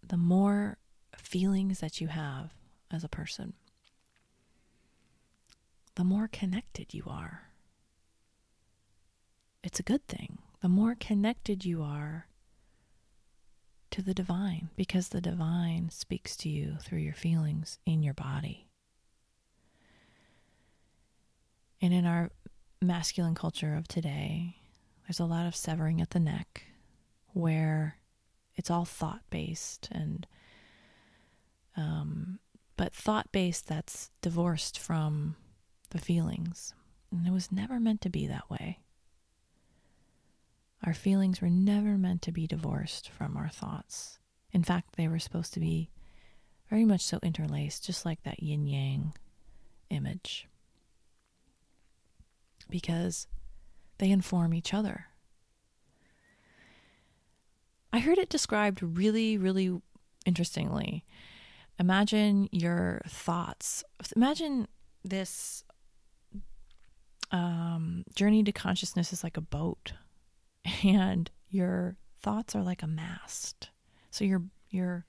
the 0.08 0.18
more 0.18 0.78
feelings 1.18 1.80
that 1.80 2.00
you 2.00 2.08
have 2.08 2.52
as 2.92 3.04
a 3.04 3.10
person, 3.10 3.54
the 5.96 6.04
more 6.04 6.30
connected 6.32 6.94
you 6.94 7.04
are. 7.08 7.50
It's 9.64 9.80
a 9.80 9.84
good 9.84 10.08
thing. 10.08 10.40
The 10.62 10.70
more 10.70 10.96
connected 10.96 11.66
you 11.66 11.84
are 11.84 12.28
to 13.92 14.02
the 14.02 14.14
divine, 14.14 14.70
because 14.76 15.10
the 15.10 15.22
divine 15.22 15.90
speaks 15.90 16.36
to 16.38 16.50
you 16.50 16.78
through 16.82 17.00
your 17.00 17.14
feelings 17.14 17.80
in 17.86 18.04
your 18.04 18.14
body. 18.14 18.68
And 21.82 21.94
in 21.94 22.06
our 22.06 22.30
masculine 22.82 23.36
culture 23.36 23.76
of 23.76 23.88
today, 23.88 24.58
there's 25.10 25.20
a 25.20 25.26
lot 25.26 25.48
of 25.48 25.56
severing 25.56 26.02
at 26.02 26.12
the 26.12 26.20
neck 26.20 26.66
where 27.34 27.98
it's 28.56 28.70
all 28.70 28.86
thought 28.86 29.24
based 29.32 29.90
and 29.92 30.28
um, 31.76 32.38
but 32.78 32.94
thought 32.94 33.32
based 33.32 33.68
that's 33.68 34.12
divorced 34.22 34.78
from 34.78 35.36
the 35.90 35.98
feelings. 35.98 36.76
And 37.12 37.26
it 37.26 37.34
was 37.34 37.52
never 37.52 37.80
meant 37.80 38.02
to 38.02 38.10
be 38.12 38.28
that 38.28 38.52
way. 38.52 38.82
Our 40.86 40.94
feelings 40.94 41.42
were 41.42 41.50
never 41.50 41.98
meant 41.98 42.22
to 42.24 42.32
be 42.32 42.46
divorced 42.46 43.10
from 43.10 43.36
our 43.36 43.50
thoughts. 43.50 44.20
In 44.52 44.62
fact, 44.62 44.96
they 44.96 45.08
were 45.08 45.18
supposed 45.18 45.56
to 45.56 45.60
be 45.60 45.90
very 46.70 46.86
much 46.86 47.02
so 47.02 47.18
interlaced, 47.24 47.84
just 47.84 48.06
like 48.06 48.22
that 48.22 48.44
yin 48.44 48.68
yang 48.68 49.14
image. 49.90 50.48
Because 52.70 53.26
they 54.00 54.10
inform 54.10 54.54
each 54.54 54.74
other. 54.74 55.06
I 57.92 58.00
heard 58.00 58.18
it 58.18 58.30
described 58.30 58.82
really, 58.82 59.38
really 59.38 59.82
interestingly. 60.26 61.06
Imagine 61.78 62.50
your 62.52 63.02
thoughts. 63.08 63.84
Imagine 64.16 64.68
this 65.04 65.64
um, 67.32 68.04
journey 68.16 68.44
to 68.44 68.52
consciousness 68.52 69.14
is 69.14 69.24
like 69.24 69.38
a 69.38 69.42
boat, 69.42 69.94
and 70.84 71.30
your 71.50 71.96
thoughts 72.22 72.56
are 72.56 72.64
like 72.64 72.84
a 72.84 72.88
mast. 72.88 73.70
So 74.12 74.26
you're 74.26 74.44
you're 74.70 75.06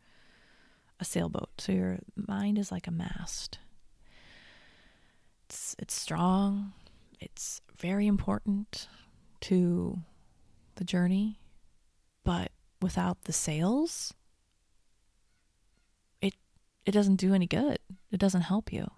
a 1.01 1.05
sailboat. 1.05 1.51
So 1.59 1.73
your 1.73 1.99
mind 2.15 2.59
is 2.59 2.71
like 2.71 2.87
a 2.87 2.93
mast. 2.93 3.59
It's 5.49 5.75
it's 5.79 5.95
strong. 5.95 6.73
It's 7.21 7.61
very 7.79 8.07
important 8.07 8.89
to 9.43 9.99
the 10.77 10.85
journey, 10.85 11.39
but 12.25 12.51
without 12.81 13.25
the 13.25 13.33
sails, 13.33 14.15
it 16.23 16.35
it 16.87 16.93
doesn't 16.93 17.17
do 17.17 17.35
any 17.35 17.47
good. 17.47 17.79
It 18.11 18.19
doesn't 18.19 18.43
help 18.43 18.73
you. 18.73 18.91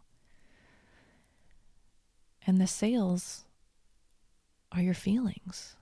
And 2.46 2.61
the 2.61 2.66
sails 2.66 3.44
are 4.70 4.80
your 4.82 4.94
feelings. 4.94 5.76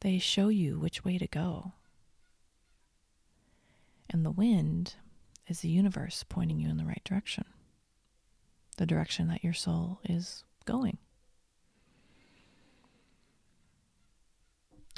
They 0.00 0.18
show 0.18 0.48
you 0.48 0.78
which 0.78 1.04
way 1.04 1.18
to 1.18 1.26
go. 1.26 1.72
And 4.08 4.24
the 4.24 4.30
wind 4.30 4.94
is 5.46 5.60
the 5.60 5.68
universe 5.68 6.24
pointing 6.28 6.58
you 6.58 6.68
in 6.68 6.78
the 6.78 6.84
right 6.84 7.02
direction 7.04 7.44
the 8.80 8.86
direction 8.86 9.28
that 9.28 9.44
your 9.44 9.52
soul 9.52 10.00
is 10.08 10.42
going. 10.64 10.96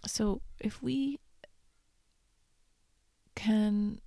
So 0.06 0.40
if 0.60 0.80
we 0.80 1.18
can 3.34 4.00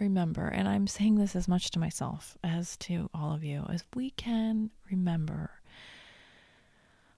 remember, 0.00 0.48
and 0.48 0.66
I'm 0.66 0.88
saying 0.88 1.14
this 1.14 1.36
as 1.36 1.46
much 1.46 1.70
to 1.70 1.78
myself 1.78 2.36
as 2.42 2.76
to 2.78 3.08
all 3.14 3.32
of 3.32 3.44
you, 3.44 3.64
as 3.70 3.84
we 3.94 4.10
can 4.10 4.72
remember 4.90 5.52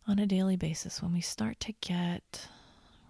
on 0.06 0.18
a 0.18 0.26
daily 0.26 0.56
basis 0.56 1.00
when 1.00 1.14
we 1.14 1.22
start 1.22 1.58
to 1.60 1.72
get 1.80 2.48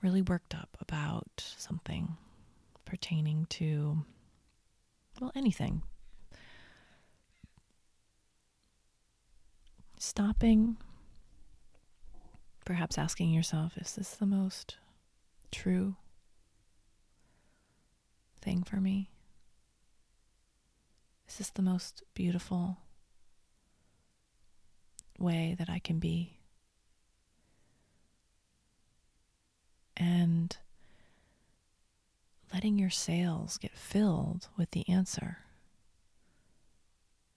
really 0.02 0.22
worked 0.22 0.54
up 0.54 0.76
about 0.80 1.52
something 1.58 2.16
pertaining 2.84 3.46
to, 3.46 4.04
well, 5.20 5.32
anything, 5.34 5.82
stopping, 10.04 10.76
perhaps 12.64 12.98
asking 12.98 13.30
yourself, 13.30 13.76
is 13.76 13.94
this 13.94 14.10
the 14.10 14.26
most 14.26 14.76
true 15.50 15.96
thing 18.40 18.62
for 18.62 18.76
me? 18.76 19.10
Is 21.28 21.38
this 21.38 21.50
the 21.50 21.62
most 21.62 22.02
beautiful 22.14 22.78
way 25.18 25.54
that 25.58 25.70
I 25.70 25.78
can 25.78 25.98
be? 25.98 26.38
and 29.96 30.56
letting 32.52 32.78
your 32.78 32.90
sails 32.90 33.58
get 33.58 33.76
filled 33.76 34.48
with 34.56 34.70
the 34.72 34.88
answer 34.88 35.38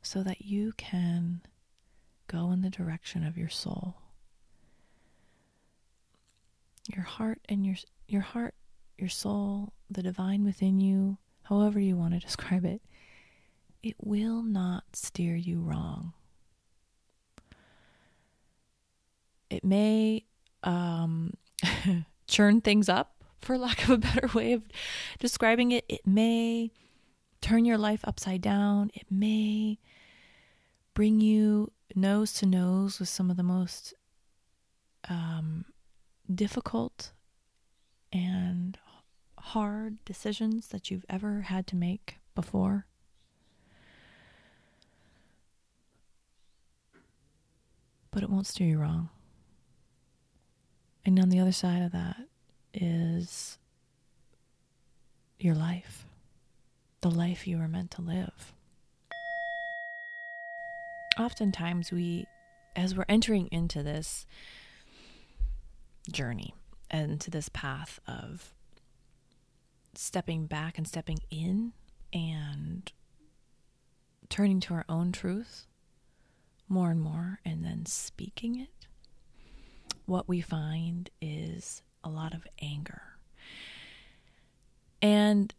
so 0.01 0.23
that 0.23 0.45
you 0.45 0.73
can 0.77 1.41
go 2.27 2.51
in 2.51 2.61
the 2.61 2.69
direction 2.69 3.25
of 3.25 3.37
your 3.37 3.49
soul. 3.49 3.95
Your 6.93 7.03
heart 7.03 7.39
and 7.49 7.65
your 7.65 7.75
your 8.07 8.21
heart, 8.21 8.55
your 8.97 9.09
soul, 9.09 9.73
the 9.89 10.01
divine 10.01 10.45
within 10.45 10.79
you, 10.79 11.17
however 11.43 11.79
you 11.79 11.97
want 11.97 12.13
to 12.13 12.19
describe 12.19 12.63
it, 12.63 12.81
it 13.83 13.95
will 14.01 14.41
not 14.41 14.83
steer 14.93 15.35
you 15.35 15.59
wrong. 15.61 16.13
It 19.49 19.63
may 19.63 20.25
um, 20.63 21.33
churn 22.27 22.61
things 22.61 22.89
up, 22.89 23.23
for 23.41 23.57
lack 23.57 23.83
of 23.83 23.89
a 23.89 23.97
better 23.97 24.29
way 24.33 24.53
of 24.53 24.63
describing 25.19 25.71
it. 25.71 25.85
It 25.87 26.05
may 26.05 26.71
turn 27.41 27.65
your 27.65 27.77
life 27.77 28.01
upside 28.03 28.41
down. 28.41 28.91
It 28.93 29.05
may 29.09 29.79
bring 30.97 31.21
you 31.21 31.71
nose 31.93 32.33
to 32.33 32.43
nose 32.47 32.99
with 32.99 33.07
some 33.07 33.29
of 33.29 33.38
the 33.38 33.43
most 33.43 33.93
um, 35.07 35.63
difficult 36.33 37.12
and 38.12 38.79
hard 39.38 40.03
decisions 40.05 40.69
that 40.69 40.89
you've 40.89 41.05
ever 41.07 41.41
had 41.41 41.67
to 41.67 41.75
make 41.75 42.17
before. 42.33 42.88
But 48.10 48.23
it 48.23 48.29
won't 48.31 48.47
steer 48.47 48.67
you 48.67 48.79
wrong. 48.79 49.10
And 51.05 51.19
on 51.19 51.29
the 51.29 51.39
other 51.39 51.51
side 51.51 51.83
of 51.83 51.91
that 51.91 52.21
is 52.73 53.60
your 55.38 55.53
life, 55.53 56.07
the 57.01 57.12
life 57.12 57.45
you 57.45 57.60
were 57.60 57.67
meant 57.67 57.91
to 57.91 58.01
live. 58.01 58.51
Oftentimes, 61.17 61.91
we, 61.91 62.25
as 62.75 62.95
we're 62.95 63.06
entering 63.10 63.47
into 63.51 63.84
this 63.84 64.25
journey 66.12 66.53
and 66.89 67.19
to 67.21 67.32
this 67.32 67.49
path 67.49 67.99
of 68.08 68.53
stepping 69.95 70.45
back 70.45 70.77
and 70.77 70.88
stepping 70.88 71.19
in 71.32 71.73
and 72.13 72.91
turning 74.30 74.60
to 74.60 74.73
our 74.73 74.86
own 74.88 75.12
truth 75.12 75.65
more 76.69 76.91
and 76.91 77.01
more 77.01 77.39
and 77.43 77.65
then 77.65 77.86
speaking 77.86 78.60
it 78.60 78.77
what 80.08 80.27
we 80.27 80.41
find 80.41 81.10
is 81.21 81.84
a 82.03 82.10
lot 82.10 82.34
of 82.34 82.47
anger. 82.62 83.01
And 85.01 85.53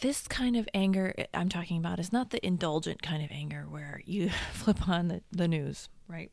this 0.00 0.26
kind 0.26 0.56
of 0.56 0.68
anger 0.74 1.14
eh, 1.16 1.26
I'm 1.32 1.48
talking 1.48 1.78
about 1.78 1.98
is 1.98 2.12
not 2.12 2.30
the 2.30 2.44
indulgent 2.44 3.02
kind 3.02 3.24
of 3.24 3.30
anger 3.30 3.66
where 3.68 4.00
you 4.04 4.30
flip 4.52 4.88
on 4.88 5.08
the, 5.08 5.22
the 5.32 5.48
news, 5.48 5.88
right? 6.08 6.30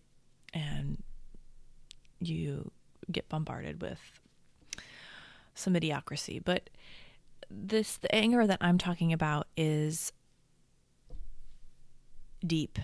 And 0.53 1.01
you 2.19 2.71
get 3.11 3.29
bombarded 3.29 3.81
with 3.81 3.99
some 5.55 5.73
idiocracy. 5.73 6.41
But 6.43 6.69
this 7.49 7.97
the 7.97 8.13
anger 8.13 8.47
that 8.47 8.59
I'm 8.61 8.77
talking 8.77 9.11
about 9.13 9.47
is 9.57 10.11
deep. 12.45 12.79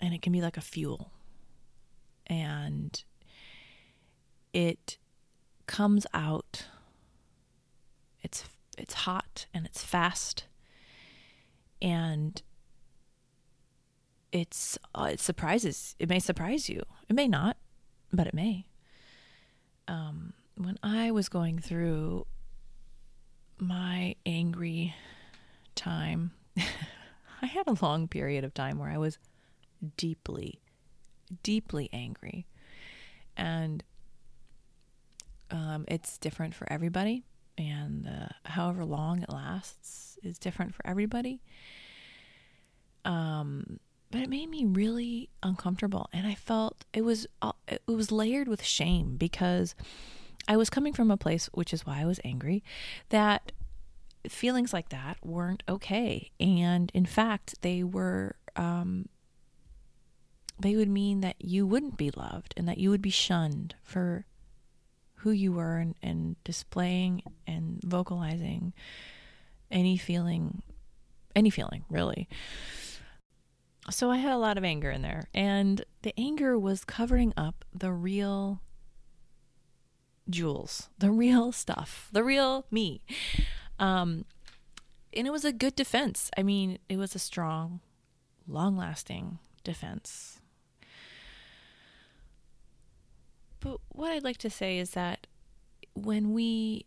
And 0.00 0.12
it 0.12 0.20
can 0.22 0.32
be 0.32 0.42
like 0.42 0.56
a 0.56 0.62
fuel 0.62 1.10
and 2.26 3.02
it 4.52 4.98
comes 5.66 6.06
out 6.12 6.66
it's 8.78 8.94
hot 8.94 9.46
and 9.52 9.66
it's 9.66 9.82
fast 9.82 10.46
and 11.80 12.42
it's 14.32 14.78
uh, 14.94 15.08
it 15.12 15.20
surprises 15.20 15.94
it 15.98 16.08
may 16.08 16.18
surprise 16.18 16.68
you 16.68 16.82
it 17.08 17.14
may 17.14 17.28
not 17.28 17.56
but 18.12 18.26
it 18.26 18.34
may 18.34 18.66
um, 19.88 20.32
when 20.56 20.78
i 20.82 21.10
was 21.10 21.28
going 21.28 21.58
through 21.58 22.26
my 23.58 24.14
angry 24.24 24.94
time 25.74 26.32
i 27.42 27.46
had 27.46 27.66
a 27.66 27.84
long 27.84 28.08
period 28.08 28.44
of 28.44 28.52
time 28.52 28.78
where 28.78 28.90
i 28.90 28.98
was 28.98 29.18
deeply 29.96 30.60
deeply 31.42 31.88
angry. 31.92 32.46
And 33.36 33.82
um, 35.50 35.84
it's 35.88 36.18
different 36.18 36.54
for 36.54 36.70
everybody. 36.70 37.24
And 37.58 38.06
uh, 38.06 38.28
however 38.44 38.84
long 38.84 39.22
it 39.22 39.30
lasts 39.30 40.18
is 40.22 40.38
different 40.38 40.74
for 40.74 40.86
everybody. 40.86 41.42
Um, 43.04 43.80
but 44.10 44.20
it 44.20 44.28
made 44.28 44.50
me 44.50 44.64
really 44.64 45.30
uncomfortable. 45.42 46.08
And 46.12 46.26
I 46.26 46.34
felt 46.34 46.84
it 46.92 47.02
was, 47.02 47.26
uh, 47.40 47.52
it 47.68 47.82
was 47.86 48.12
layered 48.12 48.48
with 48.48 48.62
shame 48.62 49.16
because 49.16 49.74
I 50.48 50.56
was 50.56 50.70
coming 50.70 50.92
from 50.92 51.10
a 51.10 51.16
place, 51.16 51.46
which 51.52 51.72
is 51.72 51.86
why 51.86 52.00
I 52.00 52.04
was 52.04 52.20
angry, 52.24 52.62
that 53.08 53.52
feelings 54.28 54.72
like 54.72 54.90
that 54.90 55.18
weren't 55.22 55.62
okay. 55.68 56.30
And 56.38 56.90
in 56.94 57.06
fact, 57.06 57.54
they 57.62 57.82
were 57.82 58.36
um, 58.54 59.08
they 60.58 60.76
would 60.76 60.88
mean 60.88 61.20
that 61.20 61.36
you 61.38 61.66
wouldn't 61.66 61.96
be 61.96 62.10
loved 62.10 62.54
and 62.56 62.66
that 62.68 62.78
you 62.78 62.90
would 62.90 63.02
be 63.02 63.10
shunned 63.10 63.74
for 63.82 64.24
who 65.26 65.32
you 65.32 65.50
were 65.50 65.78
and, 65.78 65.96
and 66.04 66.36
displaying 66.44 67.20
and 67.48 67.80
vocalizing 67.84 68.72
any 69.72 69.96
feeling, 69.96 70.62
any 71.34 71.50
feeling, 71.50 71.84
really. 71.90 72.28
So 73.90 74.08
I 74.08 74.18
had 74.18 74.32
a 74.32 74.38
lot 74.38 74.56
of 74.56 74.62
anger 74.62 74.88
in 74.88 75.02
there, 75.02 75.26
and 75.34 75.84
the 76.02 76.14
anger 76.16 76.56
was 76.56 76.84
covering 76.84 77.34
up 77.36 77.64
the 77.74 77.90
real 77.90 78.60
jewels, 80.30 80.90
the 80.96 81.10
real 81.10 81.50
stuff, 81.50 82.08
the 82.12 82.22
real 82.22 82.64
me. 82.70 83.02
Um, 83.80 84.26
and 85.12 85.26
it 85.26 85.30
was 85.30 85.44
a 85.44 85.52
good 85.52 85.74
defense. 85.74 86.30
I 86.38 86.44
mean, 86.44 86.78
it 86.88 86.98
was 86.98 87.16
a 87.16 87.18
strong, 87.18 87.80
long 88.46 88.76
lasting 88.76 89.40
defense. 89.64 90.35
But 93.66 93.80
what 93.88 94.12
I'd 94.12 94.22
like 94.22 94.38
to 94.38 94.50
say 94.50 94.78
is 94.78 94.90
that 94.90 95.26
when 95.94 96.32
we 96.32 96.86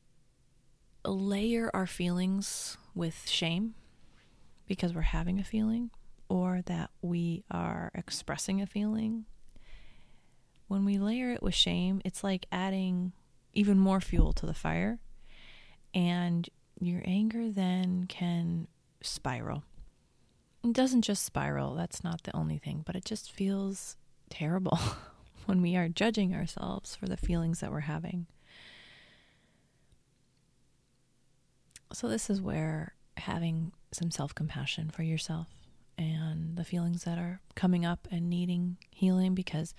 layer 1.04 1.70
our 1.74 1.86
feelings 1.86 2.78
with 2.96 3.28
shame 3.28 3.76
because 4.66 4.94
we're 4.94 5.02
having 5.02 5.40
a 5.40 5.44
feeling 5.44 5.90
or 6.30 6.62
that 6.68 6.92
we 7.02 7.44
are 7.52 7.92
expressing 7.94 8.62
a 8.62 8.66
feeling, 8.66 9.26
when 10.70 10.86
we 10.86 10.98
layer 10.98 11.32
it 11.32 11.44
with 11.44 11.54
shame, 11.54 12.02
it's 12.06 12.24
like 12.24 12.46
adding 12.50 13.12
even 13.54 13.78
more 13.78 14.00
fuel 14.00 14.32
to 14.32 14.46
the 14.46 14.54
fire. 14.54 15.00
And 15.94 16.48
your 16.80 17.02
anger 17.04 17.52
then 17.52 18.06
can 18.08 18.68
spiral. 19.02 19.64
It 20.64 20.72
doesn't 20.72 21.02
just 21.02 21.26
spiral, 21.26 21.76
that's 21.76 22.06
not 22.06 22.24
the 22.24 22.34
only 22.34 22.58
thing, 22.58 22.84
but 22.86 22.96
it 22.96 23.04
just 23.04 23.30
feels 23.30 23.98
terrible. 24.30 24.80
when 25.50 25.64
we 25.64 25.76
are 25.76 25.90
judging 25.90 26.36
ourselves 26.36 26.96
for 26.96 27.08
the 27.08 27.18
feelings 27.18 27.60
that 27.60 27.72
we're 27.72 27.80
having. 27.80 28.28
So, 31.92 32.08
this 32.08 32.30
is 32.30 32.40
where 32.40 32.94
having 33.18 33.72
some 33.92 34.12
self 34.12 34.36
compassion 34.36 34.92
for 34.92 35.02
yourself 35.02 35.48
and 35.98 36.56
the 36.56 36.64
feelings 36.64 37.04
that 37.04 37.18
are 37.18 37.42
coming 37.56 37.84
up 37.84 38.08
and 38.12 38.30
needing 38.30 38.78
healing 38.92 39.34
because 39.34 39.74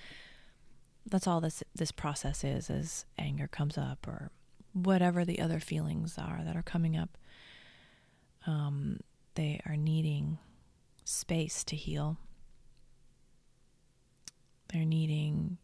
that's 1.07 1.29
all 1.29 1.41
this 1.41 1.63
this 1.73 1.93
process 1.93 2.43
is 2.43 2.69
as 2.69 3.07
anger 3.17 3.47
comes 3.47 3.79
up 3.79 4.09
or 4.09 4.31
whatever 4.73 5.25
the 5.25 5.41
other 5.41 5.61
feelings 5.61 6.19
are 6.19 6.41
that 6.45 6.57
are 6.57 6.63
coming 6.63 6.97
up 6.97 7.17
um, 8.47 8.99
they 9.37 9.61
are 9.67 9.77
needing 9.77 10.37
space 11.05 11.63
to 11.65 11.77
heal 11.77 12.19
they're 14.73 14.85
needing 14.85 15.59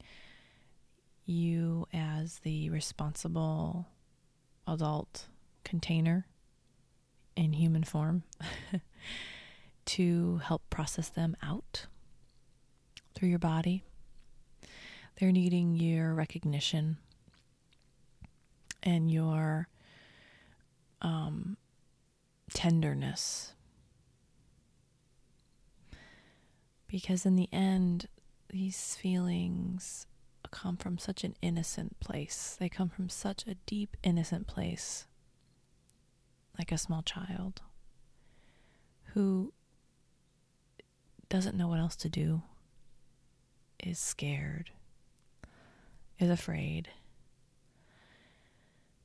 you 1.25 1.87
as 1.93 2.41
the 2.41 2.71
responsible 2.71 3.87
adult 4.67 5.27
container 5.65 6.27
in 7.37 7.53
human 7.53 7.85
form 7.85 8.23
to 9.85 10.41
help 10.45 10.69
process 10.71 11.09
them 11.09 11.37
out 11.43 11.87
through 13.15 13.29
your 13.29 13.39
body. 13.39 13.85
They're 15.19 15.33
needing 15.33 15.75
your 15.75 16.15
recognition 16.15 16.99
and 18.83 19.11
your 19.11 19.69
um, 21.03 21.57
tenderness. 22.53 23.53
Because 26.89 27.27
in 27.27 27.37
the 27.37 27.49
end, 27.53 28.07
these 28.49 28.95
feelings 28.95 30.07
come 30.51 30.77
from 30.77 30.99
such 30.99 31.25
an 31.25 31.35
innocent 31.43 31.99
place. 32.01 32.57
They 32.59 32.69
come 32.69 32.89
from 32.89 33.09
such 33.09 33.47
a 33.47 33.57
deep, 33.67 33.97
innocent 34.03 34.47
place, 34.47 35.07
like 36.59 36.73
a 36.73 36.79
small 36.79 37.03
child 37.03 37.63
who 39.13 39.53
doesn't 41.29 41.57
know 41.57 41.69
what 41.69 41.81
else 41.81 41.97
to 41.97 42.09
do, 42.09 42.43
is 43.83 43.99
scared, 43.99 44.71
is 46.19 46.31
afraid. 46.31 46.89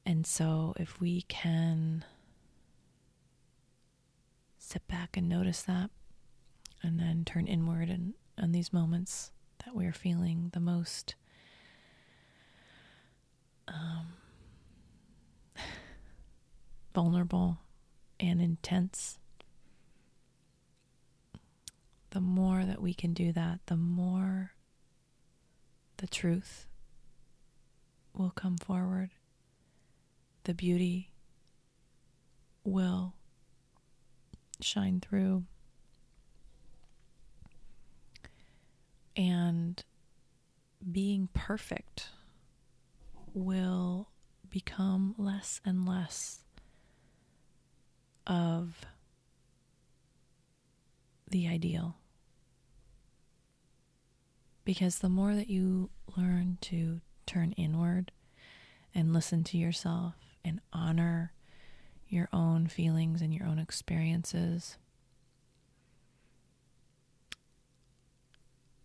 And 0.05 0.25
so, 0.25 0.73
if 0.77 0.99
we 0.99 1.23
can 1.23 2.05
sit 4.57 4.87
back 4.87 5.17
and 5.17 5.27
notice 5.27 5.61
that, 5.63 5.89
and 6.83 6.99
then 6.99 7.23
turn 7.25 7.47
inward 7.47 7.89
and 7.89 8.13
in 8.41 8.51
these 8.51 8.73
moments 8.73 9.31
that 9.63 9.75
we're 9.75 9.93
feeling 9.93 10.49
the 10.53 10.59
most 10.59 11.15
um, 13.67 14.13
vulnerable 16.95 17.59
and 18.19 18.41
intense, 18.41 19.19
the 22.09 22.21
more 22.21 22.65
that 22.65 22.81
we 22.81 22.93
can 22.93 23.13
do 23.13 23.31
that, 23.31 23.59
the 23.67 23.77
more 23.77 24.51
the 25.97 26.07
truth 26.07 26.65
will 28.13 28.31
come 28.31 28.57
forward, 28.57 29.11
the 30.43 30.53
beauty 30.53 31.11
will 32.63 33.13
shine 34.59 34.99
through. 34.99 35.43
And 39.15 39.83
being 40.89 41.29
perfect 41.33 42.09
will 43.33 44.09
become 44.49 45.15
less 45.17 45.61
and 45.65 45.87
less 45.87 46.39
of 48.27 48.85
the 51.29 51.47
ideal. 51.47 51.97
Because 54.63 54.99
the 54.99 55.09
more 55.09 55.35
that 55.35 55.49
you 55.49 55.89
learn 56.15 56.57
to 56.61 57.01
turn 57.25 57.53
inward 57.53 58.11
and 58.93 59.13
listen 59.13 59.43
to 59.45 59.57
yourself 59.57 60.15
and 60.43 60.61
honor 60.71 61.33
your 62.07 62.27
own 62.33 62.67
feelings 62.67 63.21
and 63.21 63.33
your 63.33 63.47
own 63.47 63.57
experiences, 63.57 64.77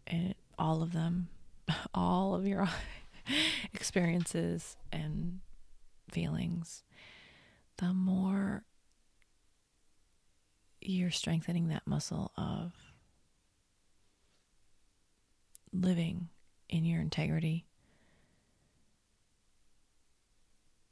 and 0.07 0.35
all 0.59 0.83
of 0.83 0.93
them, 0.93 1.29
all 1.95 2.35
of 2.35 2.47
your 2.47 2.69
experiences 3.75 4.77
and 4.93 5.41
feelings, 6.11 6.83
the 7.79 7.93
more 7.93 8.65
you're 10.81 11.11
strengthening 11.11 11.69
that 11.69 11.87
muscle 11.87 12.33
of 12.37 12.73
living 15.73 16.29
in 16.69 16.85
your 16.85 17.01
integrity, 17.01 17.67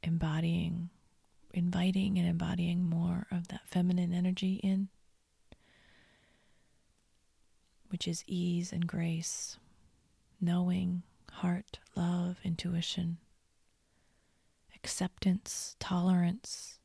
embodying, 0.03 0.89
inviting 1.53 2.17
and 2.17 2.27
embodying 2.27 2.83
more 2.83 3.25
of 3.31 3.47
that 3.47 3.61
feminine 3.65 4.13
energy 4.13 4.59
in, 4.63 4.89
which 7.95 8.09
is 8.09 8.25
ease 8.27 8.73
and 8.73 8.87
grace, 8.87 9.55
knowing 10.41 11.01
heart, 11.31 11.79
love, 11.95 12.35
intuition, 12.43 13.19
acceptance, 14.75 15.77
tolerance, 15.79 16.77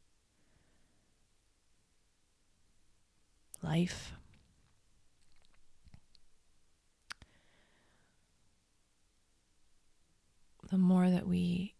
life. 3.60 4.12
The 10.70 10.78
more 10.78 11.10
that 11.10 11.26
we 11.26 11.74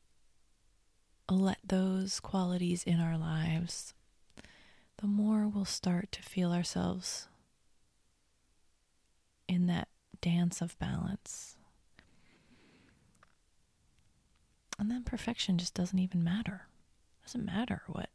let 1.30 1.58
those 1.64 2.18
qualities 2.18 2.82
in 2.82 2.98
our 2.98 3.16
lives, 3.16 3.94
the 4.96 5.06
more 5.06 5.46
we'll 5.46 5.64
start 5.64 6.10
to 6.10 6.20
feel 6.20 6.50
ourselves 6.50 7.28
in 9.50 9.66
that 9.66 9.88
dance 10.20 10.62
of 10.62 10.78
balance. 10.78 11.56
And 14.78 14.88
then 14.88 15.02
perfection 15.02 15.58
just 15.58 15.74
doesn't 15.74 15.98
even 15.98 16.22
matter. 16.22 16.68
It 17.20 17.26
doesn't 17.26 17.44
matter 17.44 17.82
what 17.88 18.10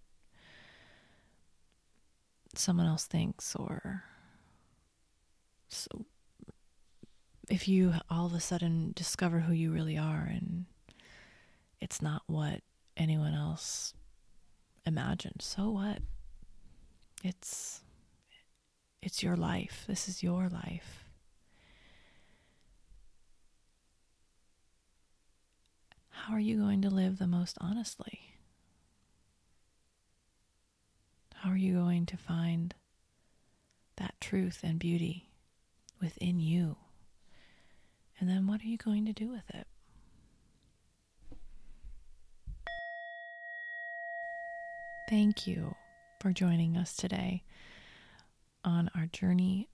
someone 2.56 2.88
else 2.88 3.04
thinks 3.04 3.54
or 3.54 4.06
so 5.68 6.06
if 7.50 7.68
you 7.68 7.94
all 8.10 8.28
of 8.28 8.34
a 8.34 8.40
sudden 8.40 8.94
discover 8.96 9.42
who 9.42 9.52
you 9.52 9.74
really 9.74 9.98
are 9.98 10.26
and 10.32 10.64
it's 11.82 12.02
not 12.02 12.22
what 12.28 12.62
anyone 12.96 13.34
else 13.34 13.94
imagined 14.86 15.42
so 15.42 15.70
what 15.70 15.98
it's 17.26 17.82
it's 19.02 19.22
your 19.22 19.36
life 19.36 19.84
this 19.86 20.08
is 20.08 20.24
your 20.24 20.48
life 20.48 21.05
how 26.16 26.34
are 26.34 26.40
you 26.40 26.58
going 26.58 26.82
to 26.82 26.90
live 26.90 27.20
the 27.20 27.28
most 27.28 27.58
honestly? 27.62 28.32
How 31.36 31.52
are 31.52 31.58
you 31.58 31.76
going 31.76 32.06
to 32.08 32.18
find 32.18 32.74
that 33.98 34.16
truth 34.20 34.62
and 34.64 34.80
beauty 34.80 35.30
within 36.02 36.40
you? 36.40 36.78
And 38.20 38.30
then 38.30 38.48
what 38.48 38.62
are 38.62 38.68
you 38.68 38.78
going 38.78 39.06
to 39.06 39.14
do 39.14 39.30
with 39.30 39.44
it? 39.54 39.68
Thank 45.10 45.46
you 45.46 45.76
for 46.20 46.32
joining 46.32 46.78
us 46.78 46.96
today 46.96 47.44
on 48.64 48.90
our 48.96 49.06
journey 49.06 49.70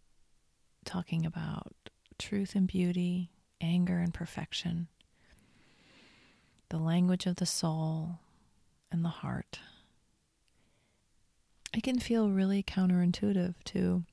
talking 0.83 1.25
about 1.25 1.73
truth 2.17 2.55
and 2.55 2.67
beauty, 2.67 3.31
anger 3.61 3.99
and 3.99 4.13
perfection 4.13 4.89
the 6.71 6.77
language 6.77 7.25
of 7.25 7.35
the 7.35 7.45
soul 7.45 8.19
and 8.93 9.03
the 9.03 9.09
heart. 9.09 9.59
It 11.73 11.83
can 11.83 11.99
feel 11.99 12.29
really 12.29 12.63
counterintuitive 12.63 13.55
to 13.65 14.05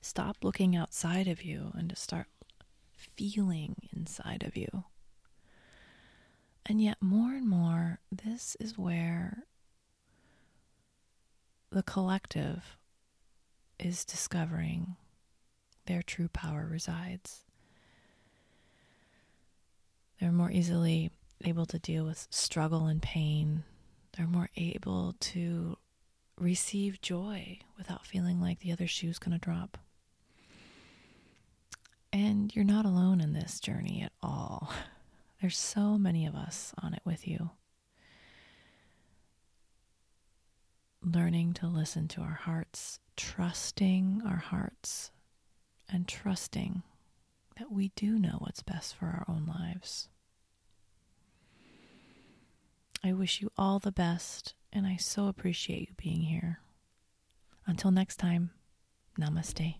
stop 0.00 0.38
looking 0.42 0.74
outside 0.74 1.28
of 1.28 1.44
you 1.44 1.70
and 1.74 1.88
to 1.90 1.96
start 1.96 2.26
feeling 2.96 3.88
inside 3.96 4.42
of 4.42 4.56
you. 4.56 4.82
And 6.66 6.80
yet, 6.82 6.96
more 7.00 7.30
and 7.30 7.48
more, 7.48 8.00
this 8.10 8.56
is 8.58 8.76
where 8.76 9.44
the 11.70 11.84
collective 11.84 12.76
is 13.78 14.04
discovering 14.04 14.96
their 15.86 16.02
true 16.02 16.28
power 16.28 16.66
resides. 16.68 17.44
They're 20.18 20.32
more 20.32 20.50
easily 20.50 21.12
able 21.44 21.66
to 21.66 21.78
deal 21.78 22.04
with 22.04 22.26
struggle 22.30 22.86
and 22.86 23.00
pain. 23.00 23.64
They're 24.16 24.26
more 24.26 24.50
able 24.56 25.14
to 25.20 25.76
receive 26.38 27.00
joy 27.00 27.58
without 27.76 28.06
feeling 28.06 28.40
like 28.40 28.60
the 28.60 28.72
other 28.72 28.86
shoe's 28.86 29.18
going 29.18 29.38
to 29.38 29.44
drop. 29.44 29.78
And 32.12 32.54
you're 32.54 32.64
not 32.64 32.84
alone 32.84 33.20
in 33.20 33.32
this 33.32 33.58
journey 33.60 34.02
at 34.02 34.12
all. 34.22 34.72
There's 35.40 35.58
so 35.58 35.98
many 35.98 36.26
of 36.26 36.34
us 36.34 36.72
on 36.80 36.94
it 36.94 37.02
with 37.04 37.26
you. 37.26 37.50
Learning 41.02 41.52
to 41.54 41.66
listen 41.66 42.08
to 42.08 42.22
our 42.22 42.38
hearts, 42.42 42.98
trusting 43.16 44.22
our 44.26 44.36
hearts, 44.36 45.10
and 45.88 46.08
trusting 46.08 46.82
that 47.58 47.70
we 47.70 47.88
do 47.94 48.18
know 48.18 48.36
what's 48.38 48.62
best 48.62 48.94
for 48.94 49.06
our 49.06 49.24
own 49.28 49.44
lives. 49.46 50.08
I 53.06 53.12
wish 53.12 53.42
you 53.42 53.50
all 53.58 53.78
the 53.78 53.92
best, 53.92 54.54
and 54.72 54.86
I 54.86 54.96
so 54.96 55.26
appreciate 55.26 55.88
you 55.90 55.94
being 55.98 56.22
here. 56.22 56.60
Until 57.66 57.90
next 57.90 58.16
time, 58.16 58.50
namaste. 59.20 59.74